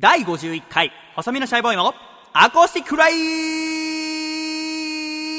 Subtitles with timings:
[0.00, 1.92] 第51回細身のシャイボーイの
[2.32, 3.14] アコースティックレ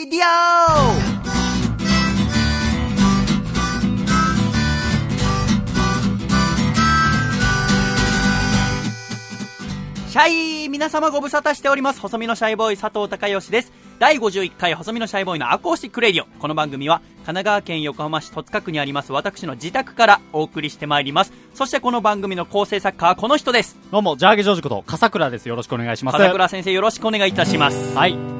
[0.09, 1.19] ディオ。
[10.09, 10.27] シャ
[10.65, 12.01] イ皆様ご無沙汰しております。
[12.01, 13.71] 細身のシャイボーイ佐藤孝義です。
[13.99, 25.49] 第51回細身のシャイボーイのアコースティックレディオこの番組は神奈川県横浜市戸塚区にあります私の自宅からお送りしてまいりますそしてこの番組の構成作家はこの人ですどうも、ジャーゲジョージこと、笠倉です。
[25.49, 26.17] よろしくお願いします。
[26.17, 28.38] 笠倉先生よろしくお願いいたしますはい。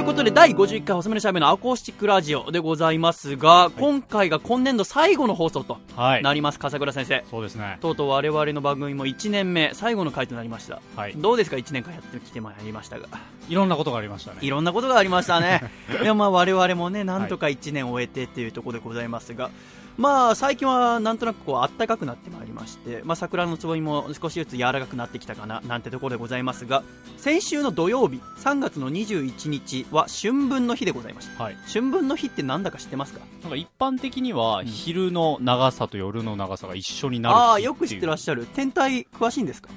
[0.00, 6.22] ということで第51回細身のシャーイのアコースティックラジオでございますが、今回が今年度最後の放送とはい。
[6.22, 7.76] なります笠倉先生そうですね。
[7.82, 13.08] とうとう我々の番組も1年目最後の回となりました、はいどうですか1年間やってきてまいりましたが
[13.50, 14.38] いろんなことがありましたね。
[14.40, 15.60] いろんなことがありましたね。
[16.02, 19.50] でもまあ我々もね、なんとか1年終えてっていうところでございますが、
[19.98, 26.82] まあ最近はなんとなくこう暖かくなってまいりまして、まあ桜のつぼみも少しずつ柔らかくなってきたかななんてところでございますが、
[27.18, 31.42] 先週の土曜日、3月の21日は春分の日でございました。
[31.42, 31.56] はい。
[31.66, 33.20] 春分の日ってなんだか知ってますか？
[33.42, 38.46] なんか一般的には、ん昼の長さと夜の長さが一緒になる日ああー、よく知ってらっししゃる。
[38.54, 39.68] 天体詳しいんですか？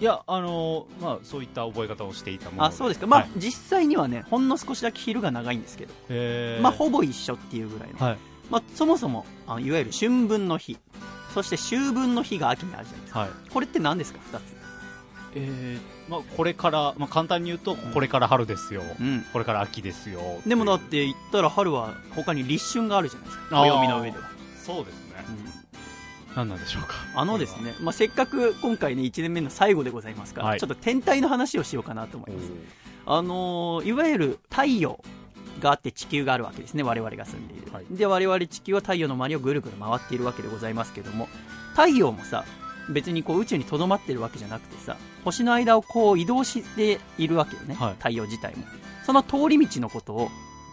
[0.00, 3.06] いや、あのーまあ、そういった覚え方をしていたものあ、そうですか。
[3.06, 7.98] まあ、はい実際にはね、ほんの少しだけ昼が長いんですけど、まあほぼ一緒っていうぐらいの。
[7.98, 8.18] はい。
[8.52, 10.78] まあ、そもそもあいわゆる春分の日
[11.32, 13.30] そして秋分の日が秋にあるじゃないですかはい。
[13.50, 14.42] これって何ですか？2つ
[15.34, 18.82] えー、まあ、これから、まあ、簡単に言うと、これから春ですよ。
[19.00, 20.20] うんこれから秋ですよ。
[20.46, 24.24] でもだっってて言ったら春は他に立春があるじゃないですか暦の上では。
[24.62, 25.24] そうですね。
[25.28, 25.62] うん
[26.36, 26.94] 何なんでしょうか。
[27.14, 32.52] あのですね、まあ、せっかく今回ね1年目の最後でございますから、はいちょっと天体の話をしようかなと思いおますー
[33.06, 35.02] あのーいわゆる太陽
[35.62, 37.84] があって地球があるわけですね我々が住んでいる、はい。
[37.90, 41.28] で我々地球は太陽の周りをぐるぐる回っているわけでございますけども
[41.70, 42.44] 太陽もさ
[42.90, 47.94] 別にこう宇宙にとどまってるわけじゃなくてさ星の間をこう移動しているわけよね、はい。
[47.94, 48.64] 太陽自体も。
[49.06, 50.28] その通り道のことを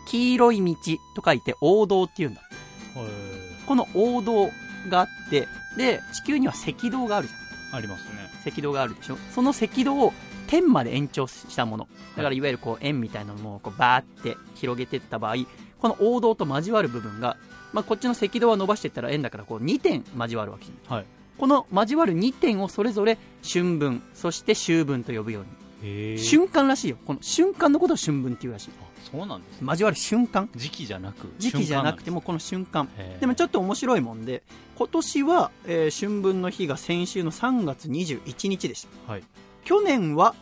[0.08, 0.76] 黄色い道
[1.16, 4.50] と書いて黄道っていうんだへこの黄道
[4.90, 5.48] があって
[5.78, 7.40] で地球には赤道があるじゃん。
[7.74, 8.30] ーありますね。
[8.48, 9.18] 赤道があるでしょ。
[9.34, 10.14] その赤道を
[10.50, 11.88] 点まで延長したもの。
[12.18, 12.42] だからい。
[12.42, 15.36] わゆるこう円みたいなのをこうバーって広げていった場合
[15.80, 17.38] この黄道と交わる部分が、
[17.72, 21.00] まあ、こっちの赤道は伸ばしていったら円だからこう2点交わるわけじゃない。
[21.00, 21.06] はい。
[21.38, 23.18] この交わる2点をそれぞれ
[23.48, 26.18] 春分そして秋分と呼ぶように。
[26.18, 26.98] 瞬間らしいよ。
[27.06, 28.72] この瞬間のことを春分っていうらしい。
[28.82, 29.68] あそうなんですね。
[29.70, 30.50] 交わる瞬間。
[30.56, 32.90] 時期じゃなく時期じゃなくてもこの瞬間。
[33.20, 34.44] でもちょっと面白いもんで
[34.78, 39.12] 今年は、えー春分の日が先週の3月21日でした。
[39.12, 39.24] はい
[39.70, 40.34] 去年は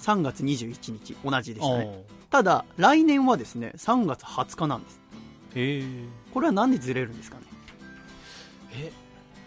[0.00, 1.84] 3月21日同じでしたね。
[1.84, 5.00] ねただ来年はですね3月20日なんです。
[5.54, 5.84] へえ。
[6.34, 7.44] これはなんでずれるんですかね？
[8.74, 8.90] え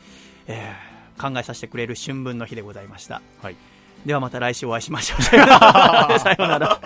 [0.48, 3.22] えー考えさせてくれる春分の日でございました。
[3.42, 3.56] はい。
[4.04, 5.22] ではまた来週お会いしましょう。
[5.30, 6.82] さよならなら。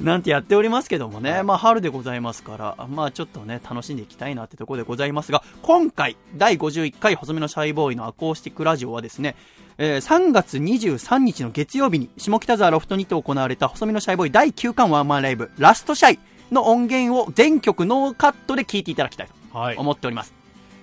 [0.00, 9.36] なんてやっておりますけどもね、まあ春でございますから、まあちょっとね、楽しんでいきたいなってところでございますが、今回、第51回細身のシャイボーイのアコースティックラジオはですね、
[9.76, 16.18] えー3月23日の月曜日に下北沢ロフトにて行われた細身のシャイボーイ第9巻ワンマンライブ、ラストシャイ
[16.50, 19.76] の音源を全曲ノーカットで聴いていただきたいとはい。
[19.76, 20.37] 思っております。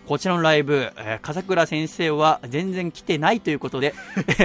[0.06, 3.94] こちらのライブ、えー笠倉先生は全然来てないということで、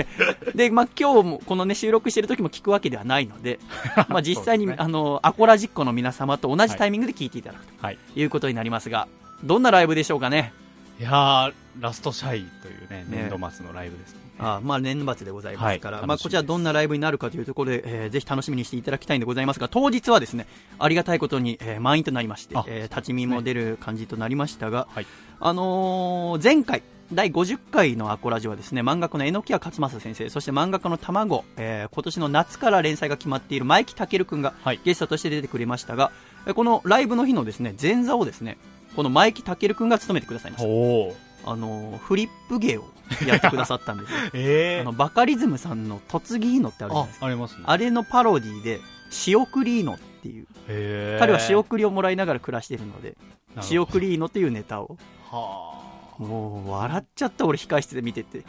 [0.54, 3.58] で、まあ、今日も、このね、収録してる時も聞くわけではないので、
[4.08, 7.98] まあ、実際に、ねあの、アコラジッコの皆様と同じタイミングで聞いていただくはい。
[8.14, 9.08] ということになりますが、
[9.44, 10.52] どんなライブでしょうかね？
[11.00, 13.28] いやー、ラストシャイというね、ね。
[13.28, 14.20] 年度末のライブですね。
[14.38, 20.46] あーまあ年末でございますから、はいまあ、こちらどんなライブになるかというところで、えーぜひ楽しみにしていただきたいんでございますが、当日はですね、
[20.78, 25.06] ありがたいことに、えー満員となりましてあ、えー立ち見も出る感じとなりましたが、はい。
[25.40, 26.82] あのー前回、
[27.14, 34.80] 第50回のアコラジはですね、漫画家の榎谷勝正先生、そして漫画家の卵、えー今年の夏から連載が決まっている前木健くんがはい。
[34.84, 36.12] ゲストとして出てくれましたが、
[36.46, 38.58] えーこのライブの日のですね、前座をですね、
[38.96, 41.50] この前木健くんが務めてくださいました。
[41.50, 42.84] あのーフリップ芸を
[43.26, 44.18] やってくださったんですよ。
[44.34, 47.26] えあのバカリズムさんの「嫁ぎいの」ってあるじゃないあです、か。
[47.26, 47.62] ありますね。
[47.66, 50.46] あれのパロディで「仕送りいの」っていう。
[50.68, 51.18] へー。
[51.18, 53.16] 彼は仕送りをもらいながら暮らしてるので「なる
[53.48, 53.62] ほど。
[53.62, 54.98] 仕送りいの」っていうネタを。
[55.30, 55.80] は
[56.18, 58.44] もう笑っちゃった俺控室で見てて。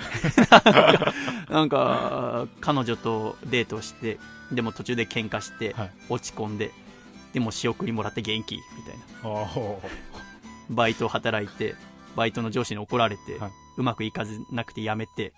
[1.50, 4.20] なんか彼女とデートして
[4.52, 5.92] でも途中で喧嘩して、はい。
[6.10, 6.72] 落ち込んで
[7.34, 8.56] でも仕送りもらって元気？
[8.58, 9.40] みたいな
[10.72, 11.76] バイトを働いて
[12.16, 13.52] バイトの上司に怒られて、はい。
[13.78, 15.34] うまくいかずなくて辞めて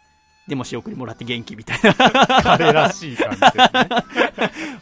[0.47, 1.93] でも仕送りもらって元気みたいな。
[2.41, 3.89] 彼らしい感じですね。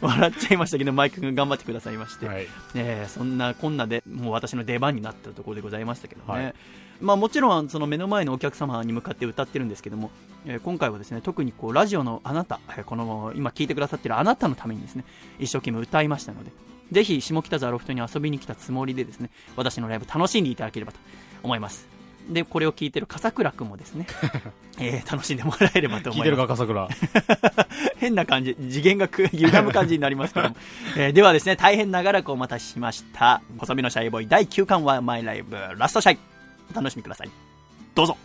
[0.00, 2.48] 笑っちゃいましたけどマイク君頑張ってくださいまして、はい。
[2.74, 6.54] えーそんなこんなでもう私の出番になったところでございましたけどね、はい。
[7.00, 10.10] まあ、もちろんその目の前のお客様に向かって歌ってるんですけども、
[10.46, 15.04] えー今回はですね特にこうラジオのあなた、えーこの今聞いてくださってるあなたのためにですね
[15.38, 16.50] 一生懸命歌いましたので
[16.92, 20.98] ぜひ下北沢ロフトに遊びに来たつもりでですね私のライブ楽しんでいただければと
[21.42, 21.92] 思います
[22.28, 24.06] でこれを聞いてる笠倉君もですね、
[24.78, 26.88] えー楽しんでもらえればと思います聞いてるか、笠倉。
[27.98, 30.56] 変な感じ、次元がく歪む感じになりますけども、
[30.96, 33.42] えーではですね、大変長らくお待たせしました。
[33.58, 36.18] 細身のシャイボーイ第9巻はマイライブラストシャイ。
[36.70, 37.30] お楽しみください。
[37.94, 38.16] どうぞ。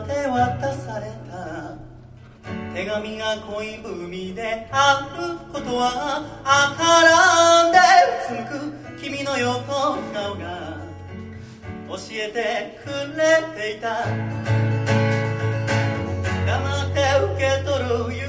[0.00, 1.74] 手渡された。
[2.74, 7.82] 手紙が恋文であることは赤らんでう
[8.26, 10.74] つむく君の横顔が。
[11.86, 13.22] 教えてくれ
[13.56, 14.04] ていた。
[16.44, 18.26] 黙って受け取る夕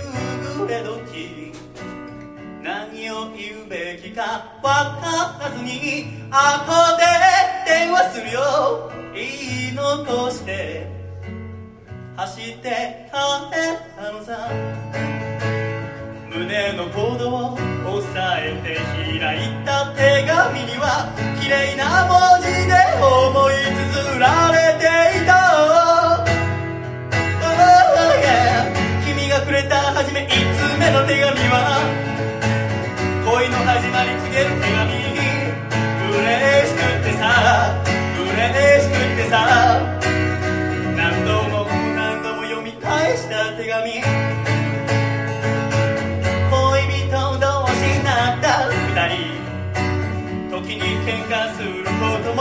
[0.60, 1.52] 暮れ時。
[2.62, 4.70] 何を言うべきか分
[5.02, 5.72] からずに。
[6.30, 7.04] 後で
[7.66, 8.92] 電話するよ。
[9.14, 10.95] 言い残して。
[12.18, 13.20] 走って帰っ
[13.98, 14.50] たのさ。
[16.30, 17.54] 胸の鼓動を
[17.98, 18.80] 押さえて
[19.20, 23.54] 開いた手紙には綺麗な文字で思い
[23.92, 24.84] 綴られて
[25.24, 26.24] いた。
[27.12, 27.54] Oh,
[28.24, 28.72] yeah
[29.06, 31.84] 君がくれた初め5つ目の手紙は。
[33.26, 34.96] 恋の始まり告げる手紙
[36.16, 37.76] 嬉しくってさ。
[38.16, 38.32] 嬉
[38.84, 39.95] しくってさ。
[43.76, 44.00] 紙恋
[46.88, 48.72] 人同士になった二
[49.10, 49.20] 人
[50.50, 51.92] 時に喧嘩するこ
[52.24, 52.40] とも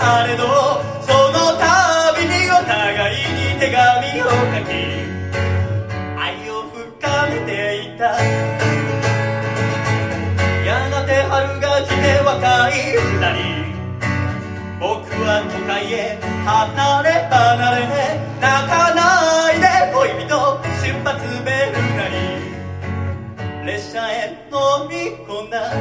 [0.00, 0.42] あれど
[1.00, 3.78] その度にお互いに手紙
[4.22, 4.74] を書き
[6.18, 6.82] 愛を深
[7.30, 7.50] めて
[7.86, 8.02] いた。
[10.64, 13.62] やがて春が来て若い二人。
[14.80, 14.90] 僕
[15.22, 17.86] は都会へ離れ離れ
[18.40, 19.00] 泣かな
[19.52, 20.71] いで恋人。
[21.04, 22.14] 発ベルなり
[23.66, 25.72] 列車へ乗り込んだ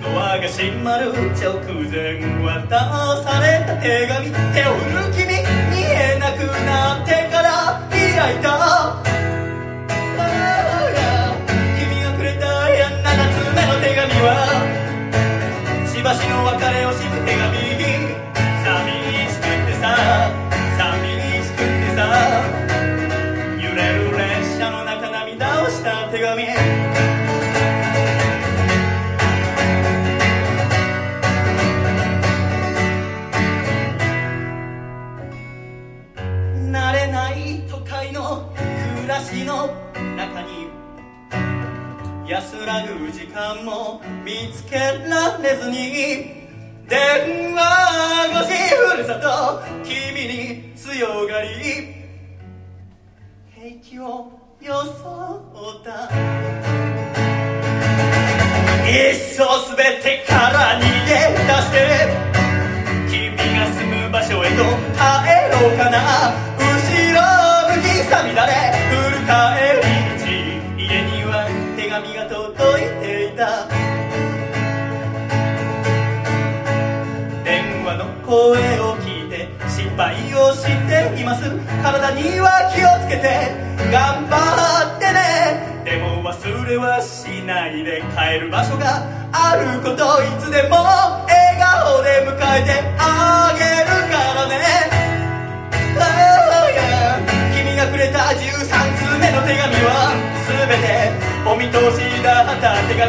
[0.00, 1.58] ドアが閉まる直
[1.90, 2.68] 前渡
[3.24, 9.02] された手紙手を振る君見えなくなってから開いた
[11.78, 14.28] 君がくれた7つ目の手紙は
[15.92, 17.17] しばしの別れを知る手
[26.28, 26.36] 慣
[36.92, 38.52] れない都会の
[38.96, 39.68] 暮らしの
[40.16, 40.68] 中に
[42.28, 45.76] 安らぐ時間も見つけられずに
[46.86, 51.48] 電話越しふるさと君に強がり
[53.54, 54.37] 平気を
[54.68, 56.12] 装った
[58.86, 59.40] いっそ
[59.74, 61.76] 全てから逃げ出して
[63.08, 64.56] 君が住む場所へと
[64.92, 65.00] 帰
[65.50, 65.96] ろうかな。
[66.58, 67.16] 後ろ
[67.76, 68.52] 向きさみだれ
[68.90, 69.32] 振る帰
[69.80, 70.28] り道
[70.76, 71.32] 家には
[71.74, 72.44] 手紙が届
[72.76, 73.40] いていた。
[77.42, 78.36] 電話の声
[78.80, 81.48] を聞いて失敗をしています。
[81.82, 83.67] 体には気をつけて。
[83.90, 84.34] 頑張
[84.96, 85.82] ってね。
[85.84, 90.76] でも忘れはしないで帰る場所があることいつでも
[91.24, 94.58] 笑顔で迎えてあげるからね。
[97.56, 100.12] 君がくれた13通目の手紙は
[100.44, 101.10] 全て
[101.48, 103.08] お見通しだった手紙。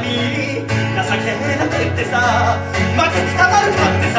[1.00, 2.58] 情けなくってさ。
[2.96, 4.18] 負けてたまるかってさ。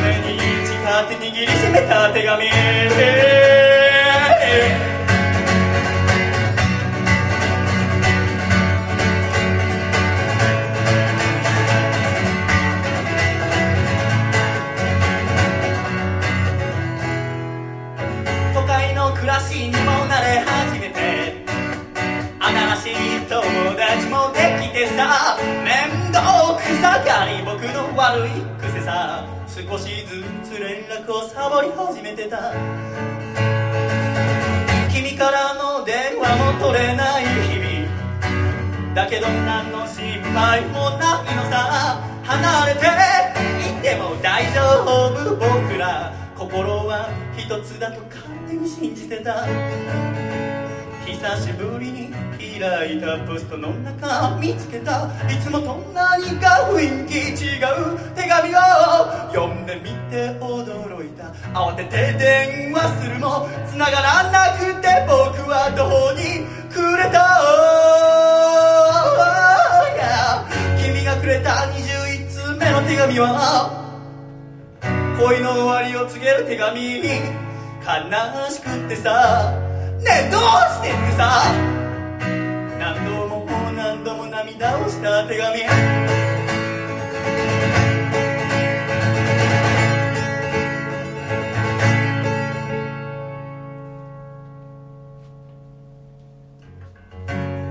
[0.00, 3.57] 胸に誓って握りしめた手紙。
[24.98, 29.24] さ面倒くさがり僕の悪い癖さ。
[29.46, 32.52] 少しずつ連絡をサボり始めてた。
[34.92, 38.94] 君からの電話も取れない日々。
[38.94, 42.02] だけど何の心配もないのさ。
[42.24, 42.80] 離れて
[43.70, 46.12] いても大丈夫僕ら。
[46.36, 49.46] 心は一つだと勝手に信じてた。
[51.18, 52.12] 久しぶりに
[52.60, 58.58] 開いたポストの中見つけたいつもと何か雰囲気違う手紙を。
[59.32, 61.24] 読んでみて驚いた。
[61.52, 67.18] 慌てて電話するも繋がらなくて僕はどこにくれた。
[70.80, 73.72] 君がくれた21通目の手紙は
[75.18, 77.08] 恋の終わりを告げる手紙に
[77.82, 79.67] 悲しくってさ。
[79.98, 81.52] ねえどうしてってさ。
[82.78, 85.64] 何度も何度も涙をした手紙。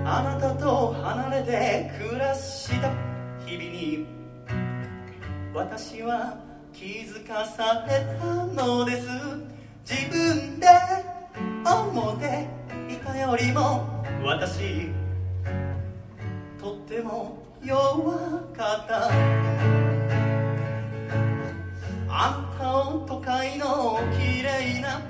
[0.05, 2.91] あなたと離れて暮らした。
[3.45, 4.05] 日々に
[5.53, 6.37] 私は
[6.73, 8.25] 気づかされた
[8.63, 9.07] のです。
[9.89, 10.67] 自分で
[11.75, 12.47] 思って
[12.89, 14.89] いたよりも私
[16.59, 18.15] とっても弱
[18.55, 19.09] かった。
[22.09, 25.01] あんたを都会の綺麗な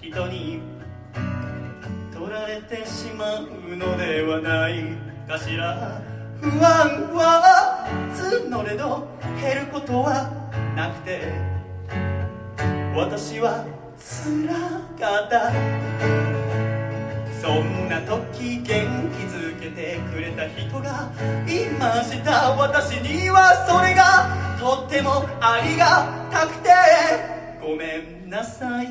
[0.00, 0.60] 人に
[2.12, 4.96] 取られてしまうのではない
[5.28, 6.00] かしら。
[6.40, 7.86] 不安は
[8.50, 9.06] 募れど
[9.40, 10.30] 減ることは
[10.76, 11.32] なくて
[12.94, 13.64] 私は
[14.08, 14.46] 辛
[14.98, 15.50] かった。
[17.42, 18.74] そんな時元気
[19.26, 21.10] づけてくれた人が
[21.48, 22.50] いました。
[22.52, 26.70] 私にはそれがとってもありがたくて。
[27.60, 28.86] ごめんなさい。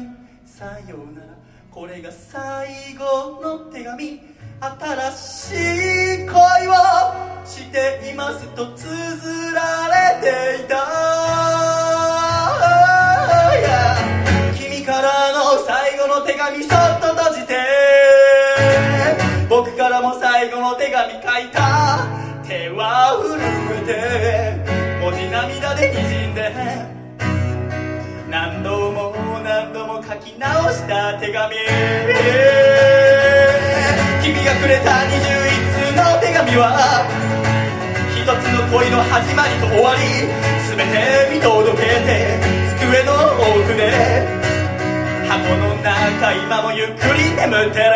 [0.45, 1.27] さようなら。
[1.71, 4.21] これが最後の手紙。
[4.59, 5.51] 新し
[6.23, 6.35] い恋
[6.67, 6.73] を
[7.45, 12.04] していますと綴られていた。
[14.95, 17.53] からの最後の手紙そっと閉じて。
[19.49, 22.07] 僕からも最後の手紙書いた。
[22.47, 23.35] 手は震
[23.75, 25.03] えて。
[25.03, 26.55] 文字涙でにじんで。
[28.29, 29.11] 何度も
[29.43, 31.55] 何度も書き直した手紙。
[34.23, 35.19] 君がくれた21
[35.75, 37.03] 通の手紙は
[38.15, 39.99] 一つの恋の始まりと終わり。
[40.71, 42.39] 全て見届けて
[42.79, 43.11] 机の
[43.59, 44.44] 奥で。
[45.35, 47.91] 箱の中今もゆっくり眠ってる。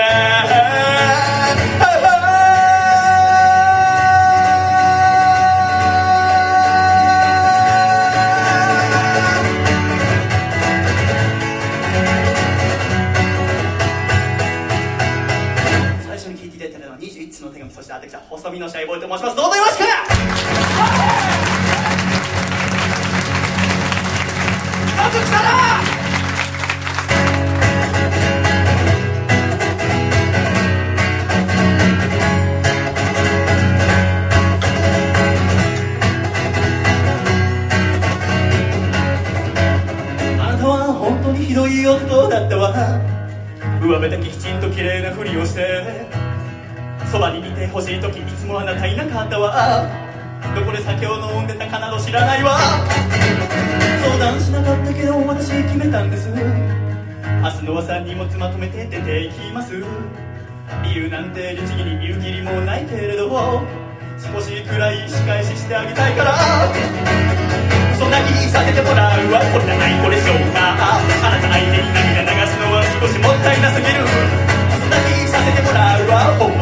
[16.03, 19.35] 最初に聞いていただいたのは21通の手紙そして私は細身のシャイボーイと申します。
[19.37, 19.83] どうぞよろしく。
[25.19, 25.88] 来た
[41.67, 42.73] ひどい男だったわ。
[43.81, 46.07] 上辺だけきちんと綺麗なふりをして
[47.11, 49.85] そばにいてほしい時いつもあなたいなかったわ。
[50.55, 52.57] どこで酒を飲んでたかなど知らないわ。
[54.01, 56.29] 相談しなかったけど私決めたんです。
[56.29, 59.73] 明日の朝荷物まとめて出て行きます。
[60.83, 63.27] 理由なんて律儀に言う義理もないけれど。
[64.19, 66.35] 少しくらい仕返ししてあげたいから。
[67.97, 69.39] そんな気させてもらうわ。
[69.53, 70.75] これじゃないこれしょうか。
[70.75, 70.99] あ
[71.31, 74.03] なた相手に涙流すのは少しもったいなすぎる。
[74.75, 76.58] そんな気させてもらうわ。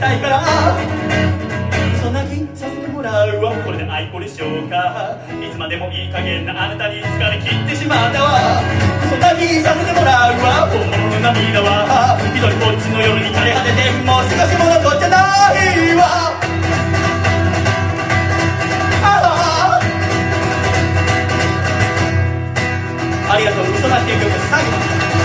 [0.00, 0.40] て出て行きたいから。
[2.00, 3.52] そんな気させてもらうわ。
[3.64, 5.18] これで愛子でしょうか。
[5.40, 8.62] いつまでもいい加減なあなたに疲れ切ってしまったわ。
[9.10, 10.66] そんな気させてもらうわ。
[10.72, 12.18] 本物の涙は。
[12.24, 15.16] 一人こっちの夜に枯れ果ててもう少しも残っちゃな
[15.52, 16.40] いわ。
[23.32, 23.64] ありがとう。
[23.64, 25.19] 嘘なっていう曲最後。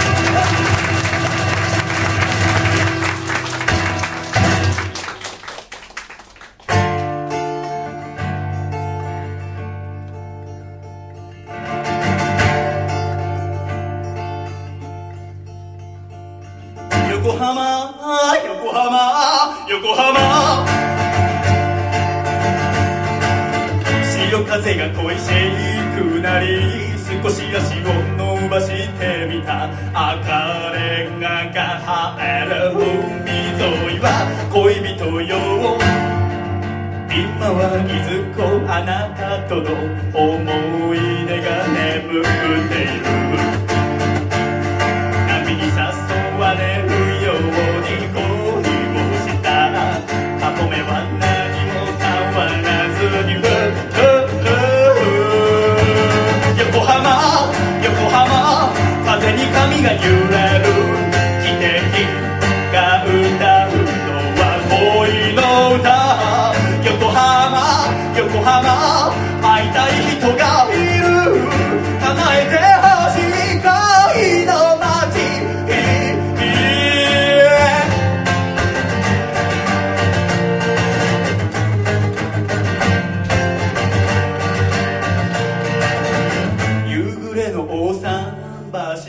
[39.47, 40.04] な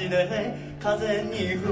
[0.09, 1.67] で風に吹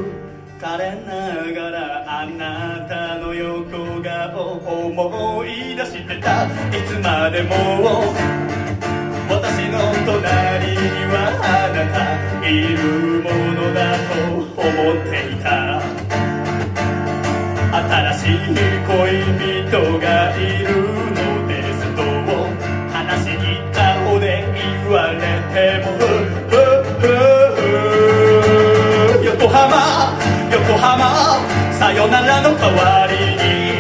[0.61, 4.59] かれながらあなたの横顔
[4.97, 6.47] 思い出してた。
[6.47, 6.49] い
[6.87, 7.55] つまでも
[9.29, 10.79] 私の隣に
[11.13, 15.81] はあなたいるものだと思っていた。
[17.75, 18.51] 新しい
[18.87, 18.93] 恋
[19.69, 20.69] 人がいる
[21.11, 23.39] のですと悲しい
[23.73, 25.17] 顔で言われ
[25.53, 26.24] ても。
[29.45, 29.53] 横
[30.79, 31.39] 浜
[31.71, 33.37] さよならの代わり
[33.69, 33.74] に。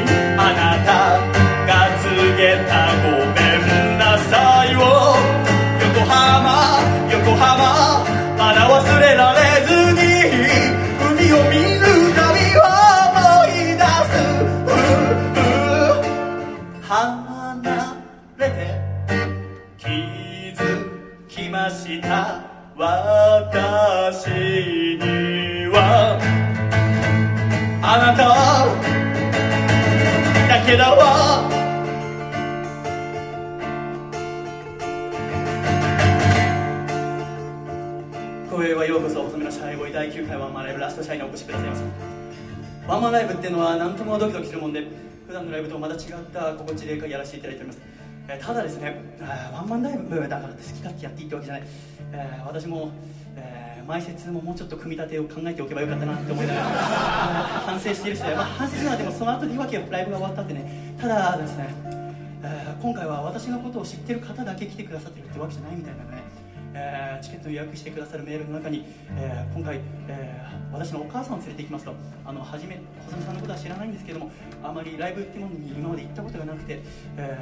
[30.74, 31.48] けだわ。
[38.50, 41.82] 光栄はようこそ遅めのシャイボーイ第9回ワンマンライブラストシャイにお越しくださいまし
[42.86, 42.92] た。
[42.92, 44.84] ワンマンライブっていうのは何ともドキドキするもんで
[45.28, 46.00] 普段のライブとまた違っ
[46.32, 47.80] た心地でやらせていただいております。
[48.26, 49.00] えーただですね
[49.52, 51.62] ワンマンライブだからって好き勝手やっていいってわけじゃない、
[52.12, 52.90] えー私も、
[53.36, 61.68] えー前説ももうちょっと組み立てを考えておけばよかったなって思いながら反省してるし、まあ、反省するのはでもその後でいわけよライブが終わったってねただですね、
[62.42, 66.22] えー今回は私のことを知ってる方だけ来てくださってるってわけじゃないみたいなね、
[66.74, 68.84] えーチケット予約してくださるメールの中に、
[69.16, 71.94] えー今回、え私のお母さんを連れて行きますと
[72.26, 74.30] あの初め細見さんのことは知らないんですけども
[74.62, 76.80] あまりライブってものに今まで行ったことがなくて、
[77.16, 77.38] え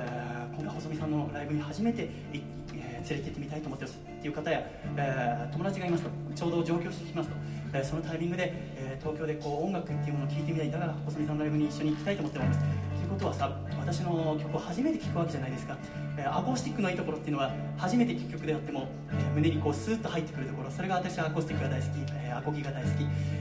[0.55, 2.62] 今回細見さんのライブに初めてい、えー
[3.08, 4.62] 連れて行ってみたいと思ってますっていう方や、
[4.96, 7.36] えー友達がいますとちょうど上京してきますと、
[7.74, 12.58] えーそのタイミングで、えー東京でこう音楽っていうものを聴いてみたいだから細見さんのライブに一緒に行きたいと思ってます。
[12.60, 12.68] とい
[13.06, 15.76] うことはさ私の曲を初めて聴くわけじゃないですか、
[16.16, 22.92] えーアコースティックのいいところっていうのは初めて聴く曲であっても、えー胸にこうスーッと入ってくるところそれが私はアコースティックが大好き、えーアコギが大好き、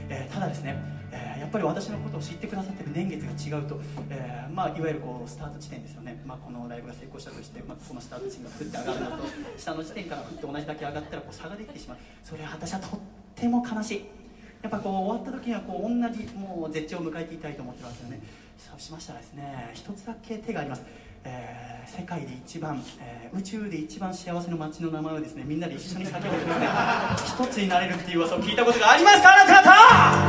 [0.08, 0.76] えーただですね、
[1.12, 9.24] えーやっぱり私のことを知ってくださってる年月が違うと、えーまあ、いわゆるこうスタート地点ですよね、まあ、このライブが成功したとして、まあ、このスタート地点がふって上がるのと
[9.58, 11.98] 下の地点からふって同じだけ上がったらこう差ができてしまう。
[12.24, 13.00] それは私はとっ
[13.34, 14.04] ても悲しい。
[14.62, 18.20] やっぱこう終わった時にはこう同じもう絶頂を迎えていたいと思ってますよね
[18.70, 20.82] そうしましたらですね一つだけ手があります、
[21.24, 26.52] えー世界で一番、えー宇宙で一番幸せの街の名前をですねみんなで一緒に叫んでですね
[27.26, 29.20] 一つになれるっていう噂を聞いたことがあります。
[29.22, 29.70] かあなた方！
[29.72, 30.24] あ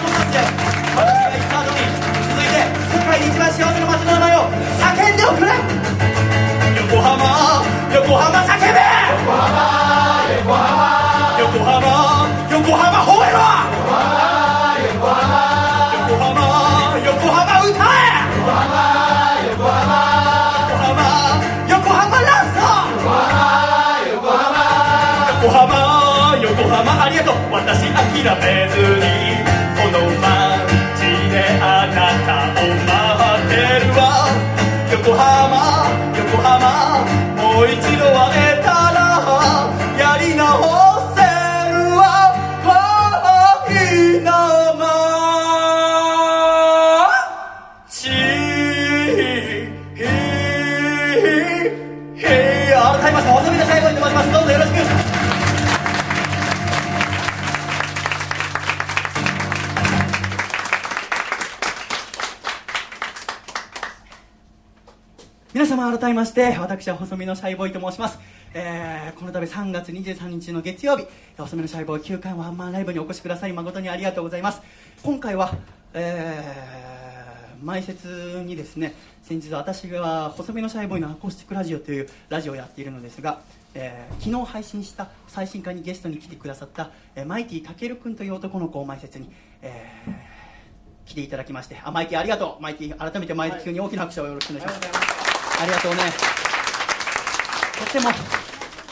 [0.00, 0.40] とますよ
[0.96, 1.76] 私が言った後に
[2.30, 2.56] 続いて
[2.94, 5.52] 世界で一番幸せの街の名前を叫んでおくれ！
[6.80, 7.20] 横浜！
[7.92, 8.65] 横浜叫
[27.50, 29.06] 私諦めずに
[29.76, 30.24] この街
[31.30, 32.90] であなたを待
[33.44, 33.54] って
[33.86, 34.00] るわ。
[34.92, 37.04] 横浜横浜
[37.36, 38.35] もう一度会
[65.90, 68.18] 改めまして私は細身のシャイボーイと申します、
[68.54, 71.06] えーこの度3月23日の月曜日
[71.38, 73.52] 細身のシャイボーイ9回ワンマンライブにお越しください。
[73.52, 74.60] 誠にありがとうございます。
[75.02, 75.54] 今回は、
[75.94, 83.40] えー前説にですね先日私が細身のシャイボーイのアコースティックラジオというラジオをやっているのですが、
[83.74, 89.30] えー昨日配信した最新回にゲストに来てくださった、えーマイティたけるくんという男の子を前説に、
[89.62, 90.36] えー
[91.06, 92.62] 来ていただきましてあマイティありがとう。
[92.62, 95.35] マイティ改めてマイティ君に大きな拍手をよろしくお願いします。
[95.60, 95.98] ありがとうね。
[97.86, 98.10] とても、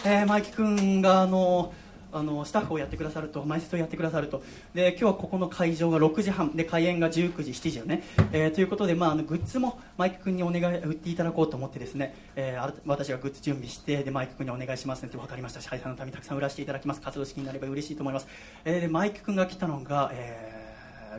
[0.05, 1.73] えー、マイキ君があの
[2.13, 4.43] あのスタッフをやってくださると前説をやってくださると。
[4.73, 6.53] で今日はここの会場が6時半。
[6.53, 17.01] で開演が19時7時よね、えーということで、まあ、あのグッズもマイキ君にお願い売っていただこうと思ってですね、えー私がグッズ準備してでマイキ君にお願いしますねって分かりましたシャイさんのためにたくさん売らせていただきます。
[17.01, 18.29] 活動資金になれば嬉しいと思います、
[18.65, 20.64] えーでマイキ君が来たのが、えー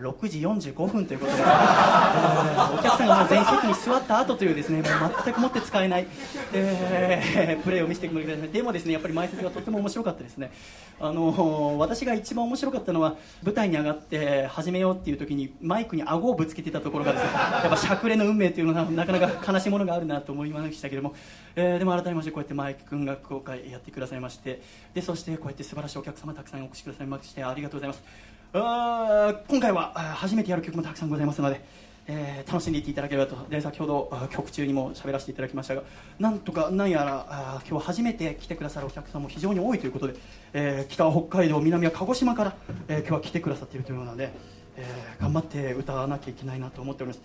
[0.01, 6.07] 6時45分ということで、えーお客さんがもう全席に座った後というですねもう全くもって使えない、
[6.53, 10.51] えープレーを見せてくれてでもですねやっぱり前説がとても面白かったですね。
[10.99, 21.13] あの私が一番面白かったのは舞台に上がって始めようっていう時にマイクに顎をぶつけてたところがですねやっぱしゃくれの運命というのがなかなか悲しいものがあるなと思いましたけども、
[21.55, 24.61] えーでも改めましてこうやってマイク君が今回やってくださいまして
[24.93, 28.34] でそしてこうやって素晴らしいお客様たくさんお越しくださいましてありがとうございます。
[28.57, 31.61] 今回は初めてやる曲もたくさんございますので、
[32.07, 33.35] えー楽しんでいっていただければと。
[33.49, 35.83] で先ほど曲中にも喋らせていただきましたが
[36.19, 40.13] なんとかなんやらあ今日初めて来てくださるお客さんも非常に多いということで、
[40.53, 42.55] えー北は北海道南は鹿児島から、
[42.87, 44.31] えー今日は来てくださっているというので、
[44.77, 47.21] えー頑張って歌わなきゃいけないなと思っております、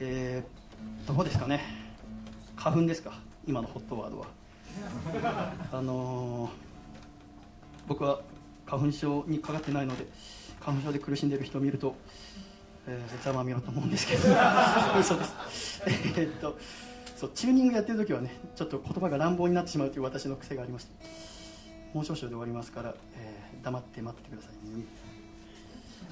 [0.00, 1.60] えーどうですかね。
[2.56, 3.12] 花粉ですか？
[3.46, 4.26] 今のホットワードは。
[5.72, 6.50] あの
[7.86, 8.18] 僕は
[8.66, 10.06] 花粉症にかかってないので
[10.66, 11.94] 花粉症で苦しんでいる人を見ると、
[12.88, 14.22] えー、ざまみろうと思うんですけど。
[14.98, 15.80] 嘘です。
[15.86, 16.58] えーっと
[17.16, 20.90] そうチューニングやってる時はねちょっと言葉が乱暴になってしまうという私の癖がありまして
[21.94, 24.84] もう少々で終わりますから、えー黙って待っててくださいね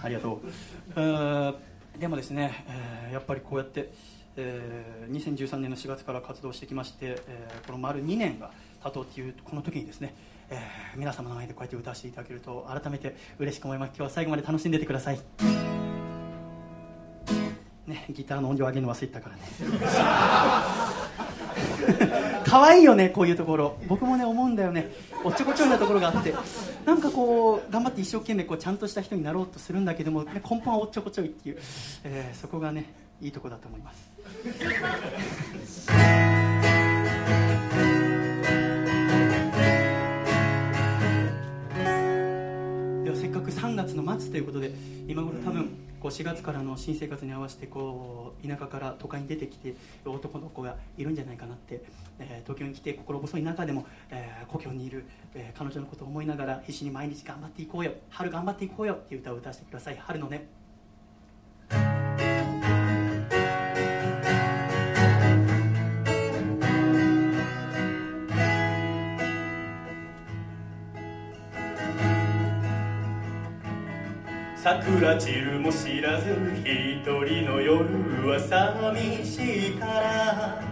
[0.00, 0.48] ありがとう。
[0.96, 1.54] えー
[1.98, 3.92] でもですね、えーやっぱりこうやって、
[4.36, 8.50] えー2013年の4月から活動してきまして、えーこの丸2年が
[8.82, 10.14] 経とうっていうこの時にですね、
[10.50, 10.58] えー
[10.96, 13.88] 皆様の前でこうやって歌わせていただけると改めて嬉しく思います。
[13.88, 15.18] 今日は最後まで楽しんでてください。
[17.86, 19.42] ねギターの音量上げるの忘れてたからね。
[22.46, 23.76] 可愛いよねこういうところ。
[23.88, 24.88] 僕もね思うんだよね。
[25.24, 26.32] おっちょこちょいなところがあって。
[26.84, 31.58] なんかこう頑張って一生懸命こうちゃんとした人になろうとするんだけども、ね、根本はおっちょこちょいっていう、
[32.04, 34.12] えーそこがねいいとこだと思います。
[43.74, 44.70] 3月の末ということで
[45.08, 45.64] 今頃多分
[46.00, 51.82] こう4月からの新生活に合わせてこう田舎から都会に出てきて男の子がいるんじゃないかなって、
[52.20, 59.96] えー東京に来て心細い中でも、えー故郷にいる、えー彼女のことを思いながら必死に毎日頑張っていこうよ春頑張っていこうよっていう歌を歌わせてください。
[59.96, 60.46] 春のね
[74.64, 76.30] 桜散るも知らず
[76.64, 77.84] 一人の夜
[78.26, 80.62] は寂しいから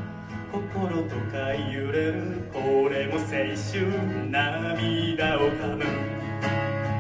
[0.51, 5.85] 心とか揺れるこれも青春涙をかむ。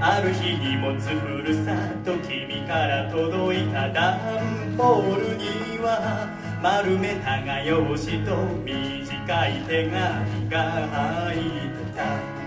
[0.03, 1.75] ある日荷物ふるさ
[2.05, 6.29] と君から届いた段ボールには
[6.63, 12.42] 丸めた画用紙と短い手紙が入ってた。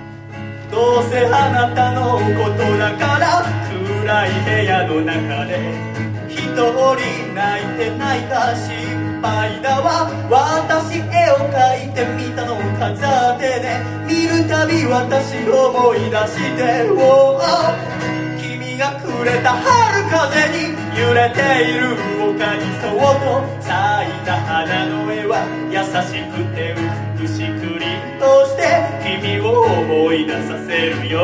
[0.75, 5.55] どうせあなたのことだから暗い部屋の中で
[6.27, 17.39] 一人泣いて泣いた心配だわ私絵を描いてみたのを飾ってね見るたび私思い出してお
[18.35, 26.75] 君がくれた春風に揺れている丘にそっと咲いた花の絵は優しくて
[27.17, 28.61] 美しく凛として
[29.21, 31.21] 君を思い出させるよ。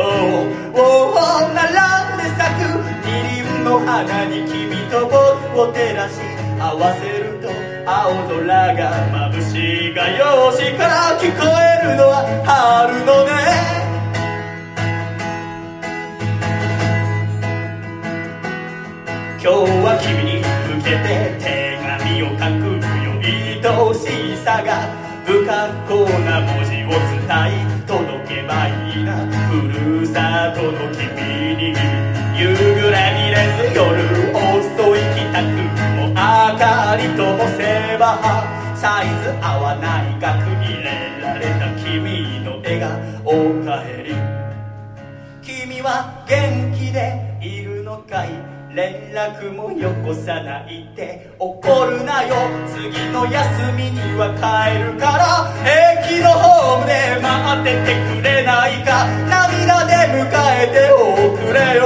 [0.74, 1.14] おお
[1.54, 2.68] 並んで咲く
[3.04, 6.20] 二輪の花に君と僕を照らし
[6.58, 7.48] 合わせると
[7.90, 13.30] 青空が眩しいが用紙から聞こえるのは春のね。
[19.44, 20.38] 今日は君に
[20.76, 21.61] 向けて
[25.24, 25.50] 不格
[25.86, 31.74] 好な文字を伝え届けばいいなふるさとの君に
[32.36, 33.80] 夕暮れ見れず夜
[34.34, 35.42] 遅い帰宅
[35.96, 38.02] も明かりともせば
[38.74, 40.84] サイズ合わない額入れ
[41.20, 43.30] られた君の絵がお
[43.64, 44.14] かえり
[45.42, 46.61] 君は元気
[48.74, 51.30] 連絡もよこさないで。
[51.38, 52.34] 怒るなよ。
[52.72, 53.36] 次の休
[53.76, 55.52] みには帰るから。
[56.08, 59.04] 駅のホームで待っててくれないか。
[59.28, 60.24] 涙で迎
[60.56, 61.84] えておくれよ。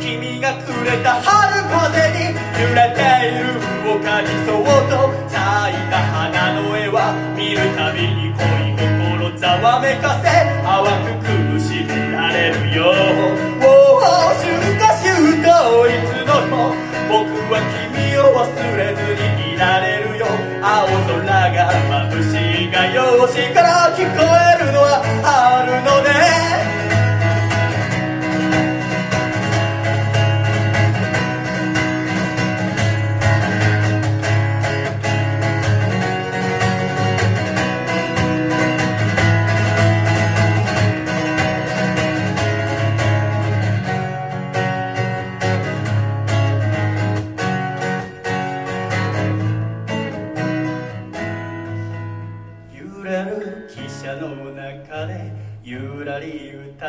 [0.00, 2.98] 君がくれた春風に揺れて
[3.30, 7.14] いる丘にそっと咲いた花の絵は。
[7.36, 10.26] 見るたびに恋心ざわめかせ。
[10.66, 10.82] 淡
[11.22, 11.22] く
[11.54, 12.90] 苦しめられるよ。
[13.62, 13.86] お
[15.68, 16.70] お春夏秋冬いつの
[17.08, 17.58] 僕は
[17.90, 19.02] 君を忘れず
[19.36, 20.26] にいられるよ。
[20.62, 21.58] 青空が
[22.10, 26.85] 眩しいが用紙から聞こえるのはあるのね。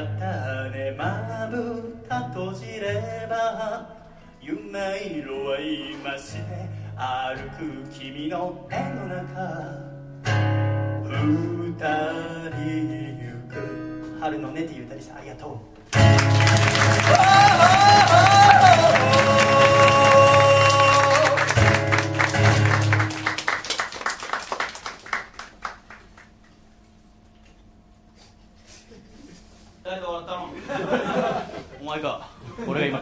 [0.04, 3.96] たねまぶた閉じれば
[4.42, 6.42] 夢色は今して
[6.96, 9.88] 歩く君の絵の中。
[10.24, 12.58] 二人
[13.20, 13.56] 行く。
[14.20, 15.62] 春のねって言ったりしてありがと
[18.44, 18.47] う。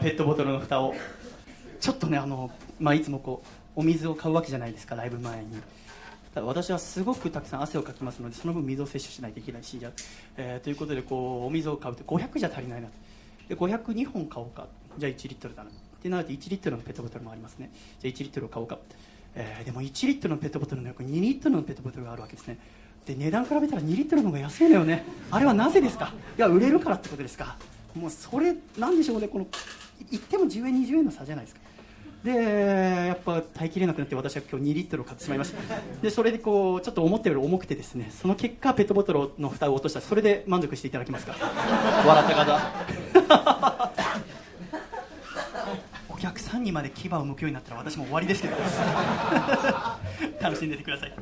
[0.05, 0.93] ペットボトルの蓋を。
[1.79, 3.41] ちょっとねあの、まあ、いつもこ
[3.75, 5.59] うお水を買うわけじゃないですかライブ前に。
[6.31, 9.91] ただ私はすごくたくさん汗をかきますのでその分水を摂取しないといけないしじゃ、
[10.37, 12.89] えーということでこうお水を買うと500じゃ足りないな
[13.49, 14.67] で502本買おうか。
[14.95, 15.71] じゃあ1リットルだな。
[15.71, 17.71] ってなると1リットルのペットボトルもありますね。
[17.99, 18.77] じゃあ1リットルを買おうか、
[19.33, 22.59] えーでも1リットルのペットボトルの横に2リットルのペットボトルがあるわけですね。
[23.07, 25.03] で値段比べたら2リットルの方が安いのよね。
[25.31, 26.13] あれはなぜですか？
[26.37, 27.57] いや売れるからってことですか。
[27.95, 29.27] もうそれなんでしょうね。
[29.29, 29.47] この
[30.11, 31.61] 言っても10円20円の差じゃないですか。
[32.23, 35.61] でやっぱ耐えきれなくなって私は今日2リットルを買ってしまいました。
[36.01, 41.35] でそれでこうちょっと思ったより重くてですねその結果ペットボトルの蓋を落としたそれで満足していただけますか。
[42.05, 43.95] 笑った方。
[46.09, 48.55] お客客さんにまで牙を向くようになったら私も終わりですけど。
[50.41, 51.13] 楽しんでてください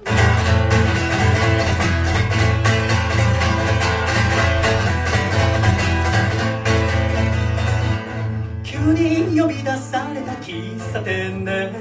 [8.84, 11.72] 急に呼び出された喫茶店で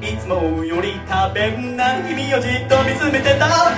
[0.00, 3.74] いつもより食べんない君をじっと見つめてた。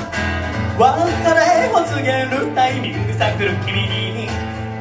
[0.77, 0.85] 別
[1.33, 4.29] れを告げるタイミング探る君に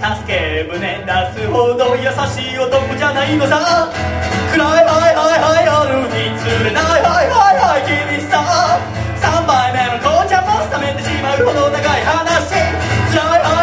[0.03, 3.89] 助け舟出すほど優しい男じゃないのさ。
[4.51, 8.83] 暗いはいはいはい夜に釣れないはいはいはい君さ
[9.15, 13.56] 3杯目の紅茶も冷めてしまうほど長い話辛いはいはい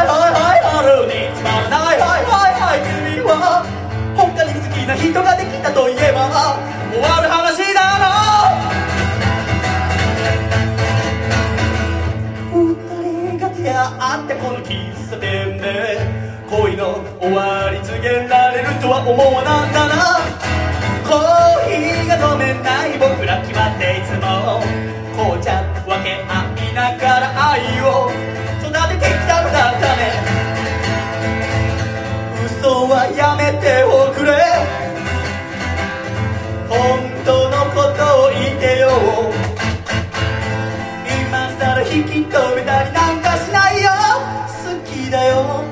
[4.84, 6.28] きな人ができたといえば
[6.92, 8.12] 終わる話だろ
[12.52, 12.76] 二
[13.32, 15.96] 人が出会ってこの喫茶店で
[16.50, 20.20] 恋の終わり告げられるとは思わなんだな。
[21.08, 24.60] コーヒーが飲めない僕ら決まっていつも
[25.16, 28.12] 紅茶分け合いながら愛を
[32.88, 34.34] はやめておくれ。
[36.68, 36.78] 本
[37.24, 38.90] 当のことを言ってよ。
[41.06, 43.90] 今さら引き止めたりなんかしないよ。
[44.48, 45.64] 好きだよ。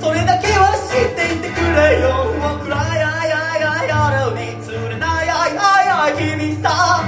[0.00, 2.30] それだけは知っていてくれよ。
[2.62, 5.30] 暗いあいあいあい夜に釣れない。
[5.30, 7.02] あいあいあい君さ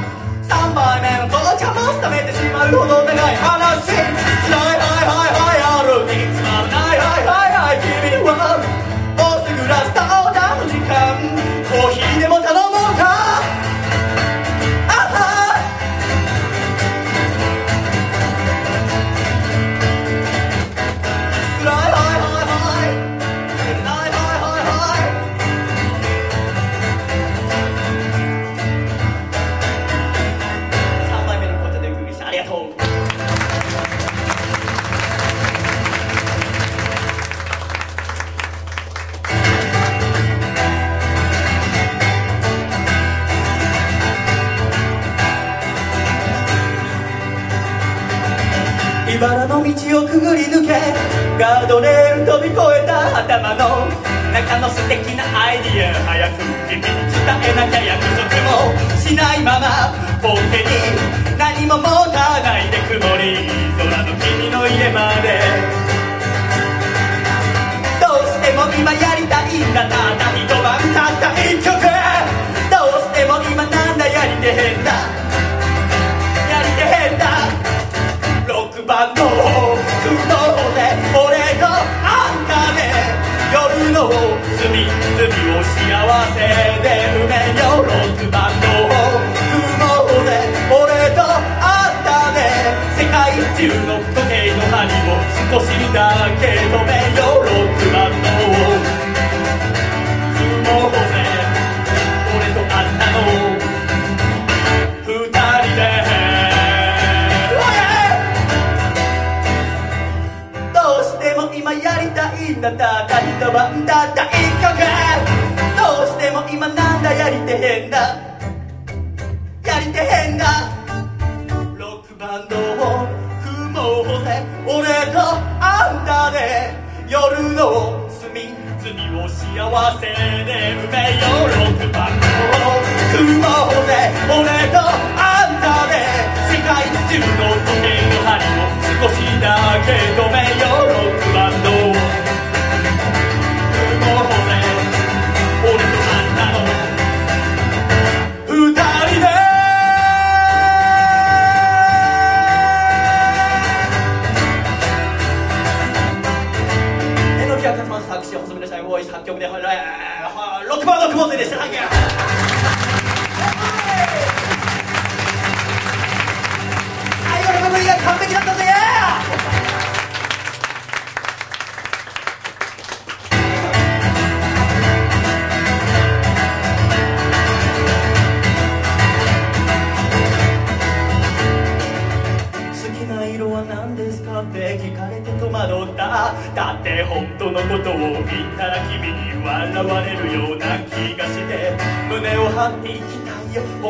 [0.48, 4.97] 3杯目の紅茶も冷めてしまうほど長い話辛いはいは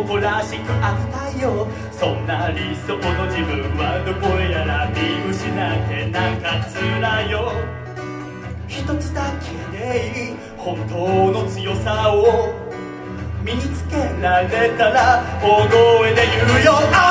[0.08, 1.68] 誇らしくあげたいよ。
[1.92, 7.52] そんな理想の自分はどこへやら見失ってなんか辛いよ。
[8.66, 10.96] 一つだけでいい本当
[11.30, 12.54] の強さを
[13.44, 17.07] 身につけられたら大声で言うよ。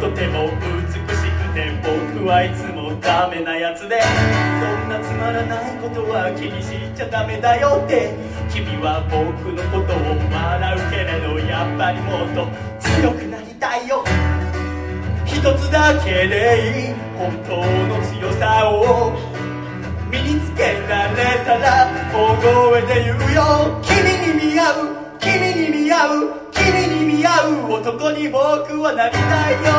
[0.00, 4.00] とても美しくて僕はいつもダメなやつで。
[4.02, 4.06] そ
[4.86, 8.12] んなつまらないことは気にしちゃダメだよって。
[8.50, 12.46] 君は僕のことを笑うけれどやっぱりもっと
[12.80, 14.04] 強くなりたいよ。
[15.24, 19.12] 一つだけでいい本当の強さを
[20.10, 23.85] 身につけられたら大声で言うよ。
[27.86, 28.42] 男に僕
[28.82, 29.70] はなりたいよ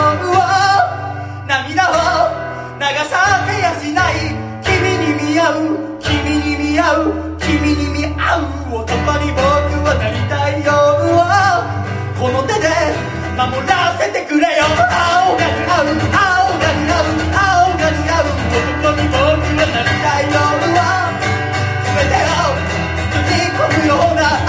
[1.43, 2.31] 涙を
[2.79, 4.31] 流させやしない
[4.63, 9.43] 君に似合う君に似合う君に似合う男に僕
[9.83, 10.71] はなりたいよ。
[12.15, 12.71] この手で
[13.35, 14.63] 守らせてくれよ。
[14.71, 15.99] 青が似合う。
[15.99, 17.11] 青が似合う。
[17.35, 18.31] 青が似合う。
[18.87, 20.39] 男に僕はなりたいよ。
[21.91, 22.55] 全てを
[23.11, 24.46] 包み込むような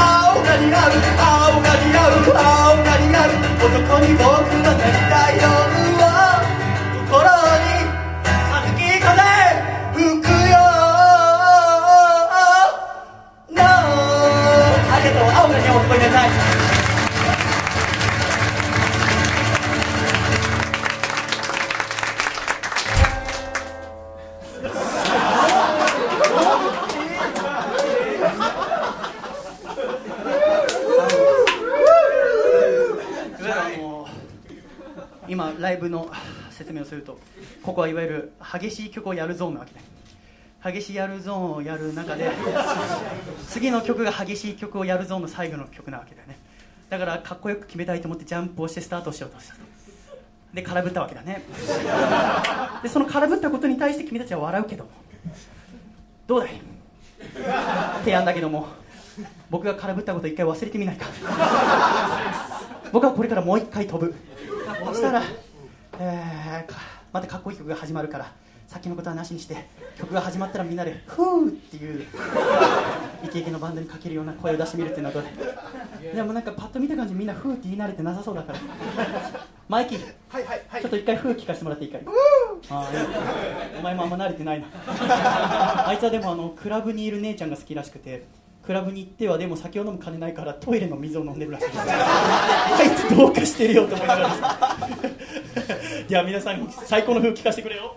[0.59, 3.49] 似合う青が似合う青が似合う。
[3.59, 4.25] 男に僕
[4.63, 5.98] がなりたいよ
[35.29, 36.11] 今ライブの
[36.51, 37.19] 説明をすると
[37.63, 39.83] ここはいわゆる激しい曲をやるゾーンなわけね。
[40.65, 42.31] 激しいやるゾーンをやる中で
[43.49, 46.37] 次の曲が激しい曲をやるゾーンの最後の曲なわけだよね。
[46.91, 49.61] だからかっこよく決めたいと思ってジャンプをしてスタートしようとしたと。
[50.53, 51.43] で空振ったわけだね。
[52.83, 54.89] でその空振ったことに対して君たちは笑うけど
[56.27, 56.61] どうだい？
[58.01, 58.67] 提案だけども。
[59.51, 61.07] 僕が空振ったこと一回忘れてみないか。
[62.93, 64.15] 僕はこれからもう一回飛ぶ。
[64.87, 65.23] そしたら、
[66.01, 66.79] えーか
[67.13, 68.33] またかっこいい曲が始まるから
[68.67, 69.67] さっきのことはなしにして
[69.97, 72.07] 曲が始まったらみんなで「フー」っていう
[73.25, 75.25] イケイケのバンドにかけるような声を出してみるっていうのはどう
[76.15, 78.59] でもなんかパッと見た感じみんな「フー」って言い慣れてなさそうだから。
[79.69, 82.03] マイキーはいはいはいちょっと一回フー聞かせてもらっていいかい？
[82.71, 82.89] あ
[83.79, 84.67] お前もあんま慣れてないな。
[85.89, 88.25] あいつはでもあのクラブにいる姉ちゃんが好きらしくて
[88.69, 91.81] クラブに行ってはでも酒を飲む金ないからトイレの水を飲んでるらしいです。
[91.81, 94.29] あいつどうかしてるよと思いながら
[96.07, 97.97] いや皆さん最高の風を聞かせてくれよ。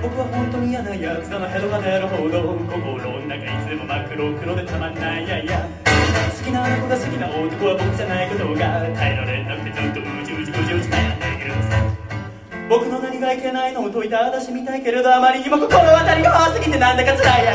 [0.00, 2.40] 僕は本当に嫌なやつだなヘドが出るほど。
[2.64, 5.61] 心の中いつでも真っ黒黒でたまんないやいや。
[13.52, 17.52] ないのを解いた私みたいけれどあまりにも心当たりが多すぎてなんだか辛いや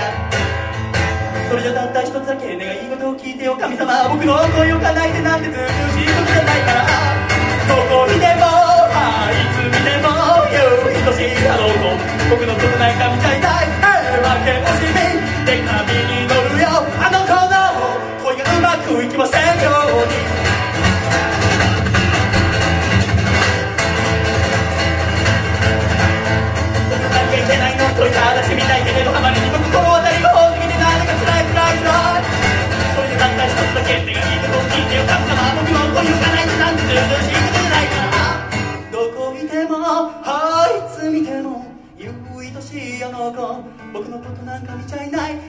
[1.49, 5.67] それじゃたった一つだけ願い事を聞いてよ神様僕の声を叶えてなんてずうずう
[5.97, 6.85] しいことじゃないから
[7.65, 8.45] どこ見ても
[8.93, 10.13] あいつ見ても
[10.53, 11.89] よ愛しいあの子
[12.29, 13.73] 僕のことなんか見ちゃいたい
[14.21, 15.01] 負け惜しみ
[15.49, 17.57] で紙に乗るよあの子の
[18.21, 20.56] 恋がうまくいきませんように
[27.97, 32.29] といた話みたいけれどあまりにも心当たりが多すぎてなんだか辛い辛い辛い
[32.93, 39.81] それでたった一つだけ願い事を聞いてよ神様僕の恋を叶えてなんてずうずうしいことじゃないからどこ見ても
[40.21, 41.65] あいつ見ても
[41.97, 45.33] ゆ愛しいあの子僕のことなんか見ちゃいない。
[45.33, 45.41] 負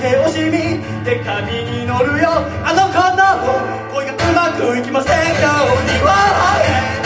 [0.00, 2.40] け惜しみで紙に乗るよ。
[2.64, 3.36] あの子の
[3.92, 7.05] 恋がうまくいきませんようには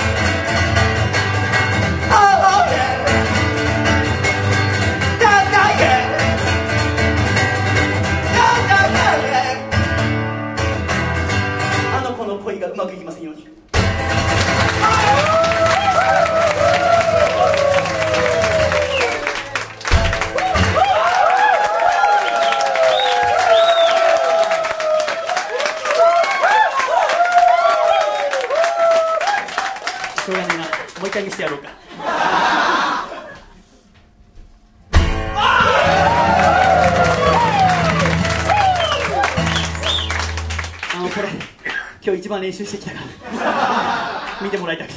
[42.51, 43.01] 練習してきたか
[43.45, 44.95] ら 見てもらいたくて。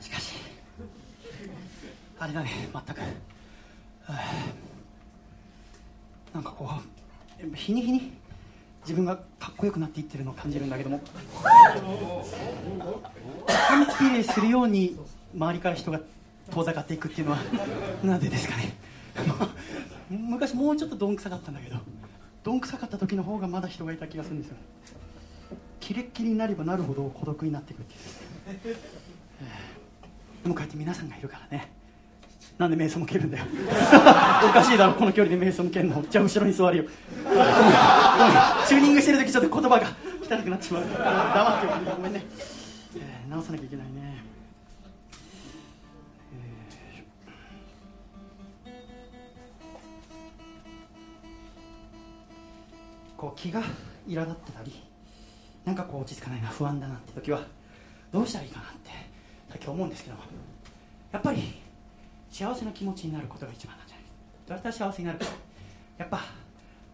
[0.00, 0.34] しかし
[2.20, 3.00] あれだね全く。
[3.00, 3.04] は
[4.06, 4.20] あ
[6.32, 6.70] なんかこ
[7.42, 8.12] う日に日に
[8.82, 11.00] 自分がかっこよくなっていってるのを感じるんだけども。
[13.48, 14.96] 反比例するように
[15.34, 16.00] 周りから人が
[16.52, 17.38] 遠ざかっていくっていうのは
[18.04, 18.76] なぜですかね。
[20.08, 21.76] 昔もうちょっとどんくさかったんだけど
[22.42, 24.56] どんくさかった時の方がまだ人がいた気がするんですよ。
[25.78, 28.76] キレッキレになればなるほど孤独になっていくっていう。
[30.42, 31.72] でもこうやって皆さんがいるからね。
[32.58, 33.44] なんで瞑想も蹴るんだよ。
[34.48, 34.94] おかしいだろ。
[34.94, 36.02] この距離で瞑想も蹴るの。
[36.08, 36.84] じゃあ後ろに座るよ。
[38.68, 39.86] チューニングしてる時ちょっと言葉が
[40.22, 40.82] 汚くなっちまう。
[40.82, 42.24] 黙ってごめんね、
[42.96, 43.99] えー直さなきゃいけないね。
[53.20, 53.60] こう気が
[54.08, 54.82] 苛立ってたり
[55.66, 57.42] なんかこう落ち着かないな不安だなって時は
[58.10, 58.90] どうしたらいいかなって
[59.50, 60.16] 最近思うんですけど
[61.12, 61.60] やっぱり
[62.30, 64.04] 幸せな気持ちになることが一番なんじゃない
[64.46, 65.26] どうやったら幸せになるか。
[65.98, 66.20] やっぱ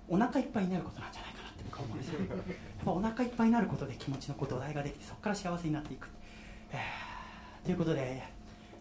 [0.08, 2.28] お腹いっぱいになることなんじゃないかなって僕は思うんですよやっ
[2.84, 6.08] ぱお腹いっぱいになることで気持ちの土台ができてそこから幸せになっていく、
[6.72, 8.00] えーということで、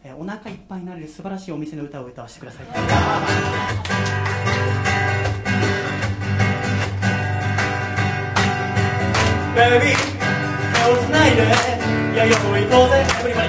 [0.04, 2.62] えーお腹いっぱいになれる素晴らしいお店の歌を歌わせてくださ
[4.91, 4.95] い。
[9.56, 11.41] Baby 手をつないで
[12.14, 12.93] いやよく行こうぜ
[13.24, 13.47] Everybody.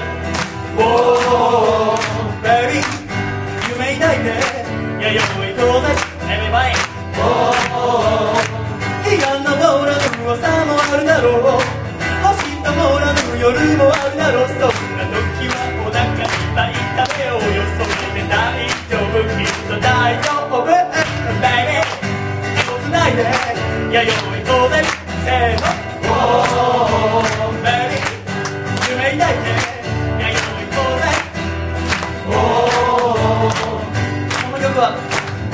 [0.77, 1.99] Whoa
[2.41, 2.79] Baby
[3.69, 4.25] 夢抱いて
[4.99, 5.87] いやよく行こうぜ
[6.31, 6.71] Everybody.
[7.13, 7.51] Whoa
[9.03, 11.41] 悲願のドーラの噂もあるだろう
[12.23, 14.47] 星とモーラの夜もあるだろう。
[14.47, 15.53] そんな時は
[15.85, 17.91] お腹いっぱい食べようよそれ
[18.21, 19.19] で大丈夫。
[19.27, 20.63] きっと大丈夫。
[20.63, 21.83] Baby
[22.55, 23.19] 手をつないで
[23.91, 24.75] いやよく行こうぜ
[25.25, 25.76] せーの。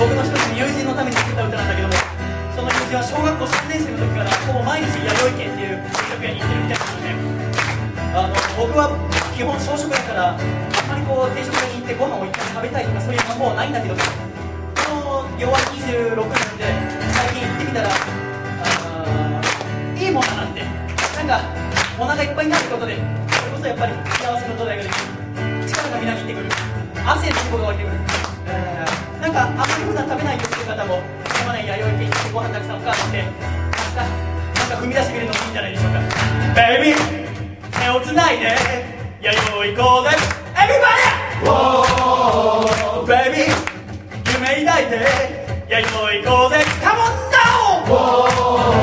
[0.04, 1.94] 僕の一つの友人のために作った歌なんだけども
[2.56, 7.16] その友人は小学校3年生の時からほぼ毎日弥生県っていう居酒屋に行ってるみたいなので
[8.12, 8.92] あの僕は
[9.32, 10.42] 基本小食だからあん
[10.90, 16.68] まりこう定食屋に行ってご飯をいっぱい食べたいとかそういうのもうないんだけどこの弱い26年で
[17.16, 18.23] 最近行ってみたら
[21.24, 21.48] なんか
[21.98, 25.00] お腹いっぱいになることでそれこそやっぱり幸せの土台ができる。
[25.72, 26.50] 力がみなぎってくる。
[27.08, 27.96] 汗の底が湧いてくる、
[28.48, 31.02] えーなんかあんまり普段食べないという方も飲
[31.48, 36.00] まない弥生県にご飯たくさんおかわりして明日なんか踏み出してみるのもいいんじゃないでしょうか。
[36.60, 36.92] Baby
[37.72, 38.46] 手をつないで
[39.22, 40.12] 弥生行こうぜ。
[40.60, 41.48] Everybody!
[41.48, 43.48] Whoa, baby
[44.28, 44.92] 夢抱いて
[45.70, 46.66] 弥生行こうぜ。
[46.84, 47.88] Come on now!
[47.88, 48.28] Whoa,
[48.68, 48.83] baby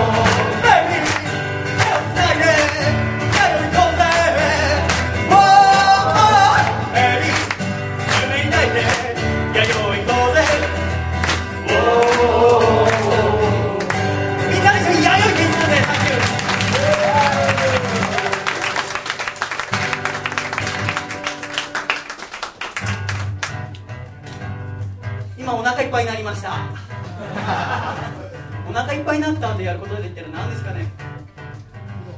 [29.11, 30.87] ぱいになったんでやることで言ったら何ですかね。